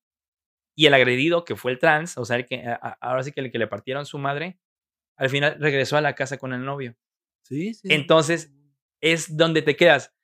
[0.77, 3.41] Y el agredido, que fue el trans, o sea, el que, a- ahora sí que
[3.43, 4.59] el que le partieron su madre,
[5.17, 6.97] al final regresó a la casa con el novio.
[7.43, 7.89] Sí, sí.
[7.93, 8.53] Entonces,
[9.03, 10.15] Es donde te quedas.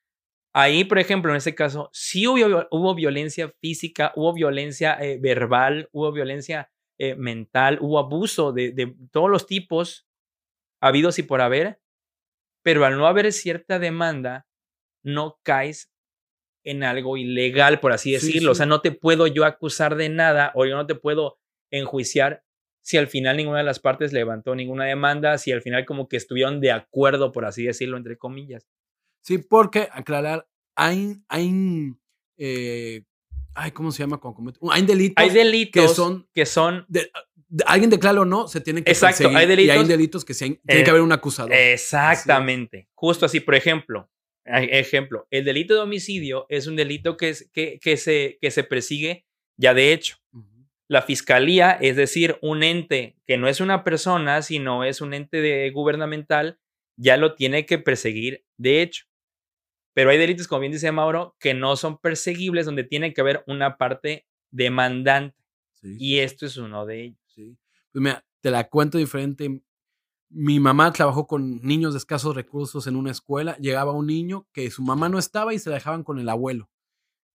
[0.59, 5.91] Ahí, por ejemplo, en este caso, sí hubo, hubo violencia física, hubo violencia eh, verbal,
[5.93, 10.07] hubo violencia eh, mental, hubo abuso de, de todos los tipos
[10.81, 11.81] habidos y por haber,
[12.63, 14.47] pero al no haber cierta demanda,
[15.05, 15.91] no caes
[16.65, 18.53] en algo ilegal, por así Sí, decirlo.
[18.53, 21.39] O sea, no te puedo yo acusar de nada o yo no te puedo
[21.71, 22.43] enjuiciar
[22.83, 26.17] si al final ninguna de las partes levantó ninguna demanda, si al final como que
[26.17, 28.67] estuvieron de acuerdo, por así decirlo, entre comillas.
[29.27, 30.47] Sí, porque, aclarar,
[30.77, 31.51] hay, hay,
[32.39, 33.03] eh,
[33.55, 34.18] ay, ¿cómo se llama?
[34.18, 35.20] cuando comete- Hay delitos.
[35.22, 37.11] Hay delitos que son- que son de-
[37.49, 40.24] de- alguien declara o no, se tienen que Exacto, perseguir, hay Y hay delitos- delitos
[40.24, 41.53] que se, tiene Eh, que haber un acusador.
[41.53, 42.89] Exactamente.
[42.95, 44.09] Justo así, por ejemplo,
[44.45, 48.62] ejemplo, el delito de homicidio es un delito que, es- que, que se, que se
[48.62, 49.27] persigue
[49.59, 50.18] ya de hecho.
[50.89, 55.41] La fiscalía, es decir, un ente que no es una persona, sino es un ente
[55.41, 56.61] de- gubernamental,
[56.97, 59.06] ya lo tiene que perseguir de hecho.
[59.97, 63.43] Pero hay delitos, como bien dice Mauro, que no son perseguibles, donde tiene que haber
[63.47, 65.35] una parte demandante.
[65.73, 67.19] Sí, Y esto es uno de ellos.
[67.29, 67.57] sí.
[67.93, 69.63] Pues mira, te la cuento diferente.
[70.29, 73.57] Mi mamá trabajó con niños de escasos recursos en una escuela.
[73.57, 76.69] Llegaba un niño que su mamá no estaba y se la dejaban con el abuelo.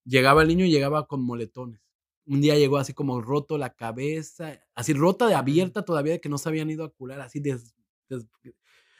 [0.05, 1.81] Llegaba el niño y llegaba con moletones.
[2.27, 6.29] Un día llegó así como roto la cabeza, así rota de abierta todavía de que
[6.29, 7.73] no se habían ido a curar, así des-
[8.07, 8.27] des-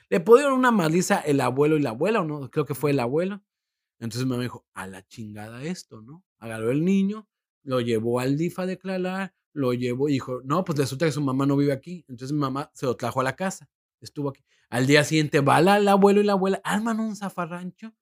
[0.09, 2.99] le pudieron una maliza el abuelo y la abuela, o no, creo que fue el
[2.99, 3.43] abuelo.
[4.01, 6.23] Entonces mi mamá dijo, a la chingada esto, ¿no?
[6.39, 7.27] Agarró el niño,
[7.63, 11.21] lo llevó al DIF a declarar, lo llevó y dijo, no, pues resulta que su
[11.21, 12.03] mamá no vive aquí.
[12.09, 13.69] Entonces mi mamá se lo trajo a la casa,
[14.01, 14.43] estuvo aquí.
[14.69, 17.93] Al día siguiente va la- el abuelo y la abuela, arman un zafarrancho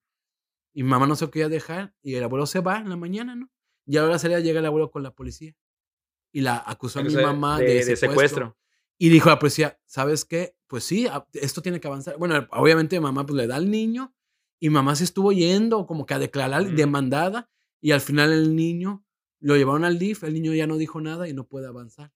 [0.72, 2.96] y mi mamá no se lo quería dejar y el abuelo se va en la
[2.96, 3.50] mañana, ¿no?
[3.86, 5.54] Y ahora salía llega el abuelo con la policía
[6.32, 8.12] y la acusó a mi mamá de- de, de secuestro.
[8.14, 8.56] secuestro.
[8.96, 10.54] Y dijo la policía, ¿sabes qué?
[10.66, 12.16] Pues sí, a- esto tiene que avanzar.
[12.18, 14.14] Bueno, obviamente mamá pues le da al niño
[14.60, 16.74] y mamá se estuvo yendo como que a declarar Ujú.
[16.76, 17.48] demandada
[17.80, 19.04] y al final el niño
[19.40, 22.12] lo llevaron al DIF, el niño ya no dijo nada y no puede avanzar.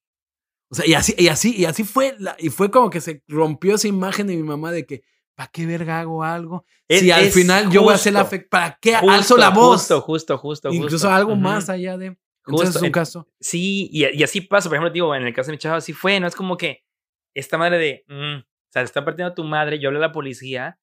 [0.70, 3.22] O sea, y así, y así, y así fue, la- y fue como que se
[3.28, 5.02] rompió esa imagen de mi mamá de que,
[5.34, 6.64] ¿para qué verga hago algo?
[6.86, 9.50] Es- si al final yo voy a hacer la fe, ¿para qué Justo, alzo la
[9.50, 9.78] voz?
[9.80, 10.68] Justo, justo, justo.
[10.72, 11.10] Incluso justo.
[11.10, 11.40] algo Ujú.
[11.40, 12.06] más allá de...
[12.46, 13.26] Entonces Justo, es un caso.
[13.40, 15.94] Sí, y, y así pasa, por ejemplo, digo, en el caso de mi chava, así
[15.94, 16.26] fue, ¿no?
[16.26, 16.84] Es como que
[17.32, 20.12] esta madre de, mm, o sea, se está partiendo tu madre, yo hablé a la
[20.12, 20.78] policía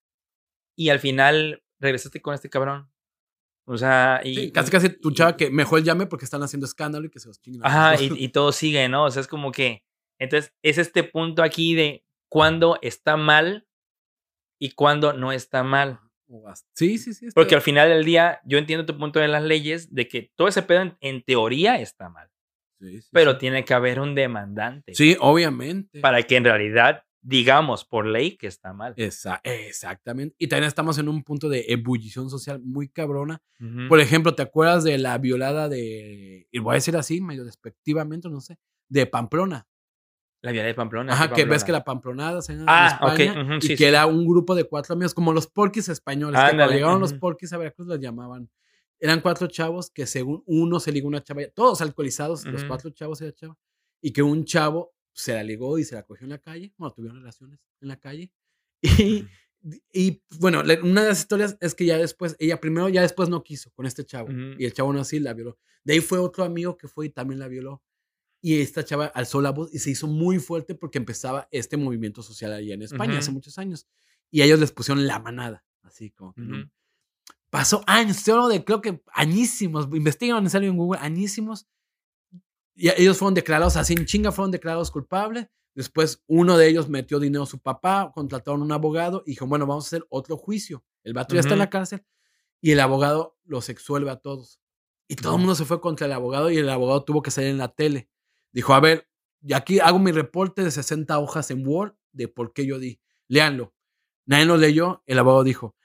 [0.76, 2.90] y al final regresaste con este cabrón.
[3.66, 4.36] O sea, y.
[4.36, 7.28] Sí, casi casi tu chava que mejor llame porque están haciendo escándalo y que se
[7.28, 7.64] los chinguen.
[7.64, 9.06] a Ajá, y, y todo sigue, ¿no?
[9.06, 9.84] O sea, es como que.
[10.20, 13.68] Entonces, es este punto aquí de cuándo está mal
[14.60, 16.00] y cuándo no está mal.
[16.76, 17.28] Sí, sí, sí.
[17.36, 20.48] Porque al final del día, yo entiendo tu punto de las leyes de que todo
[20.48, 22.30] ese pedo en, en teoría está mal,
[22.80, 23.40] Sí, sí, pero sí.
[23.40, 26.00] tiene que haber un demandante Sí, obviamente.
[26.00, 28.94] para que en realidad digamos por ley que está mal.
[28.98, 30.36] Esa- exactamente.
[30.40, 33.42] Y también estamos en un punto de ebullición social muy cabrona.
[33.88, 38.28] Por ejemplo, ¿te acuerdas de la violada de, y voy a decir así, medio despectivamente,
[38.30, 38.58] no sé,
[38.90, 39.68] de Pamplona?
[40.44, 41.14] La viola de Pamplona.
[41.14, 43.78] Ajá, ¿qué que ves que la Pamplonada se Ah, en ok, España, y sí, que
[43.78, 43.84] sí.
[43.84, 47.54] era un grupo de cuatro amigos, como los porquis españoles, que cuando llegaron los porquis
[47.54, 48.50] a Veracruz los llamaban.
[49.00, 53.22] Eran cuatro chavos que según uno se ligó una chava, todos alcoholizados, los cuatro chavos
[53.22, 53.58] y la chava,
[54.02, 56.94] y que un chavo se la ligó y se la cogió en la calle, bueno,
[56.94, 58.32] tuvieron relaciones en la calle,
[58.82, 59.28] y,
[59.94, 63.44] y bueno, una de las historias es que ya después, ella primero, ya después no
[63.44, 65.58] quiso con este chavo, y el chavo no así la violó.
[65.84, 67.82] De ahí fue otro amigo que fue y también la violó.
[68.44, 72.24] Y esta chava alzó la voz y se hizo muy fuerte porque empezaba este movimiento
[72.24, 73.88] social allá en España hace muchos años.
[74.32, 76.58] Y a ellos les pusieron la manada, así como que, ¿no?
[76.58, 76.70] Ujú.
[77.52, 81.68] Pasó años, de creo que añísimos, investiguen salió en Google, añísimos.
[82.82, 85.48] Y a- ellos fueron declarados así en chinga, fueron declarados culpables.
[85.76, 89.66] Después uno de ellos metió dinero a su papá, contrataron un abogado y dijo, bueno,
[89.68, 90.84] vamos a hacer otro juicio.
[91.04, 92.04] El vato ya está en la cárcel
[92.60, 94.60] y el abogado los exsuelve a todos.
[95.08, 95.40] Y todo el Ujú.
[95.40, 98.10] mundo se fue contra el abogado y el abogado tuvo que salir en la tele.
[98.52, 99.08] Dijo, a ver,
[99.42, 103.00] y aquí hago mi reporte de 60 hojas en Word de por qué yo di.
[103.28, 103.74] Léanlo.
[104.26, 105.04] Nadie lo leyó.
[105.06, 105.76] El abogado dijo,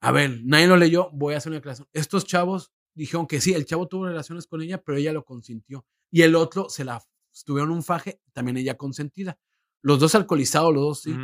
[0.00, 1.88] a ver, nadie lo leyó, voy a hacer una declaración.
[1.92, 5.84] Estos chavos dijeron que sí, el chavo tuvo relaciones con ella, pero ella lo consintió.
[6.10, 7.02] Y el otro se la
[7.44, 9.38] tuvieron un faje, también ella consentida.
[9.82, 11.16] Los dos alcoholizados, los dos sí.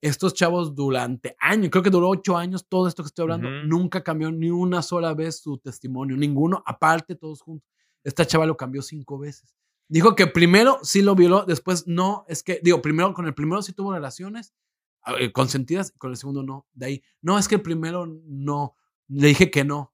[0.00, 4.04] Estos chavos durante años, creo que duró ocho años, todo esto que estoy hablando, nunca
[4.04, 7.70] cambió ni una sola vez su testimonio, ninguno, aparte todos juntos.
[8.02, 9.54] Esta chava lo cambió cinco veces.
[9.88, 13.62] Dijo que primero sí lo violó, después no, es que, digo, primero con el primero
[13.62, 14.54] sí tuvo relaciones
[15.02, 16.66] ah, eh, consentidas, con el segundo no.
[16.74, 18.76] De ahí, no, es que el primero no,
[19.08, 19.93] le dije que no.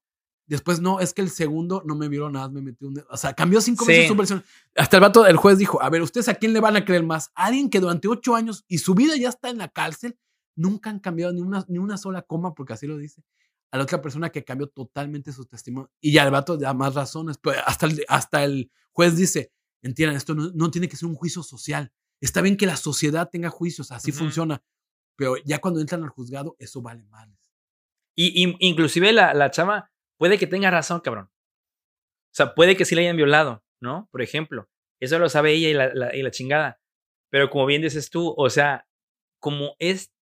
[0.50, 3.06] Después no, es que el segundo no me violó nada, me metió un dedo.
[3.08, 4.08] O sea, cambió cinco veces Sí.
[4.08, 4.44] su versión.
[4.76, 7.04] Hasta el vato, el juez dijo, a ver, ¿ustedes a quién le van a creer
[7.04, 7.30] más?
[7.36, 10.18] ¿A alguien que durante ocho años y su vida ya está en la cárcel,
[10.56, 13.22] nunca han cambiado ni una, ni una sola coma, porque así lo dice.
[13.70, 15.88] A la otra persona que cambió totalmente su testimonio.
[16.00, 17.38] Y ya el vato da más razones.
[17.38, 21.14] Pero hasta el, hasta el juez dice, entiendan, esto no, no tiene que ser un
[21.14, 21.92] juicio social.
[22.20, 24.18] Está bien que la sociedad tenga juicios, así Ujú.
[24.18, 24.60] funciona.
[25.14, 27.28] Pero ya cuando entran al juzgado, eso vale más.
[28.16, 29.89] Y, y- inclusive la, la chava
[30.20, 31.30] puede que tenga razón, cabrón.
[31.32, 34.06] O sea, puede que sí la hayan violado, ¿no?
[34.12, 34.68] Por ejemplo.
[35.00, 36.78] Eso lo sabe ella y la, y la chingada.
[37.30, 38.86] Pero como bien dices tú, o sea,
[39.40, 40.12] como es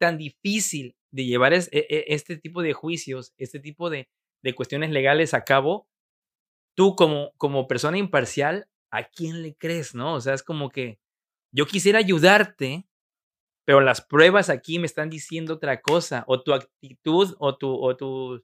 [0.00, 4.08] tan difícil de llevar e- e- este tipo de juicios, este tipo de,
[4.42, 5.86] de cuestiones legales a cabo,
[6.74, 10.14] tú como, como persona imparcial, ¿a quién le crees, no?
[10.14, 10.98] O sea, es como que
[11.54, 12.86] yo quisiera ayudarte,
[13.66, 17.94] pero las pruebas aquí me están diciendo otra cosa, o tu actitud o, tu, o
[17.96, 18.42] tus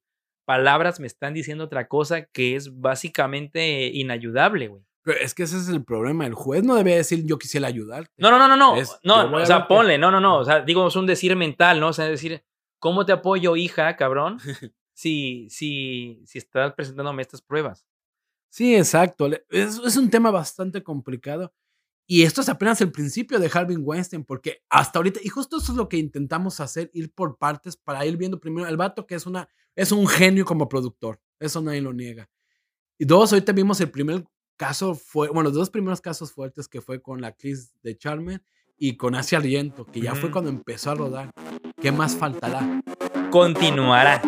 [0.49, 4.83] palabras me están diciendo otra cosa que es básicamente inayudable, güey.
[5.03, 6.25] Pero es que ese es el problema.
[6.25, 8.11] El juez no debe decir yo quisiera ayudarte.
[8.17, 10.63] No, no, no, no, no, Es, no, o sea, ponle, no, no, no, o sea,
[10.63, 11.89] digo, es un decir mental, ¿no?
[11.89, 12.43] O sea, decir,
[12.79, 14.39] ¿cómo te apoyo, hija, cabrón?
[15.01, 17.87] Si, si, si estás presentándome estas pruebas.
[18.49, 19.31] Sí, exacto.
[19.49, 21.53] Es un tema bastante complicado.
[22.11, 25.73] Y esto es apenas el principio de Harvey Weinstein, porque hasta ahorita, y justo eso
[25.73, 29.15] es lo que intentamos hacer, ir por partes para ir viendo primero el vato que
[29.15, 29.47] es una,
[29.77, 31.21] es un genio como productor.
[31.39, 32.31] Eso nadie lo niega.
[32.97, 34.25] Y dos, ahorita vimos el primer
[34.57, 38.43] caso, fue, bueno, los dos primeros casos fuertes que fue con la actriz de Charmen
[38.79, 41.31] y con Asia Argento, que ya fue cuando empezó a rodar.
[41.79, 42.81] ¿Qué más faltará?
[43.31, 44.23] Continuará.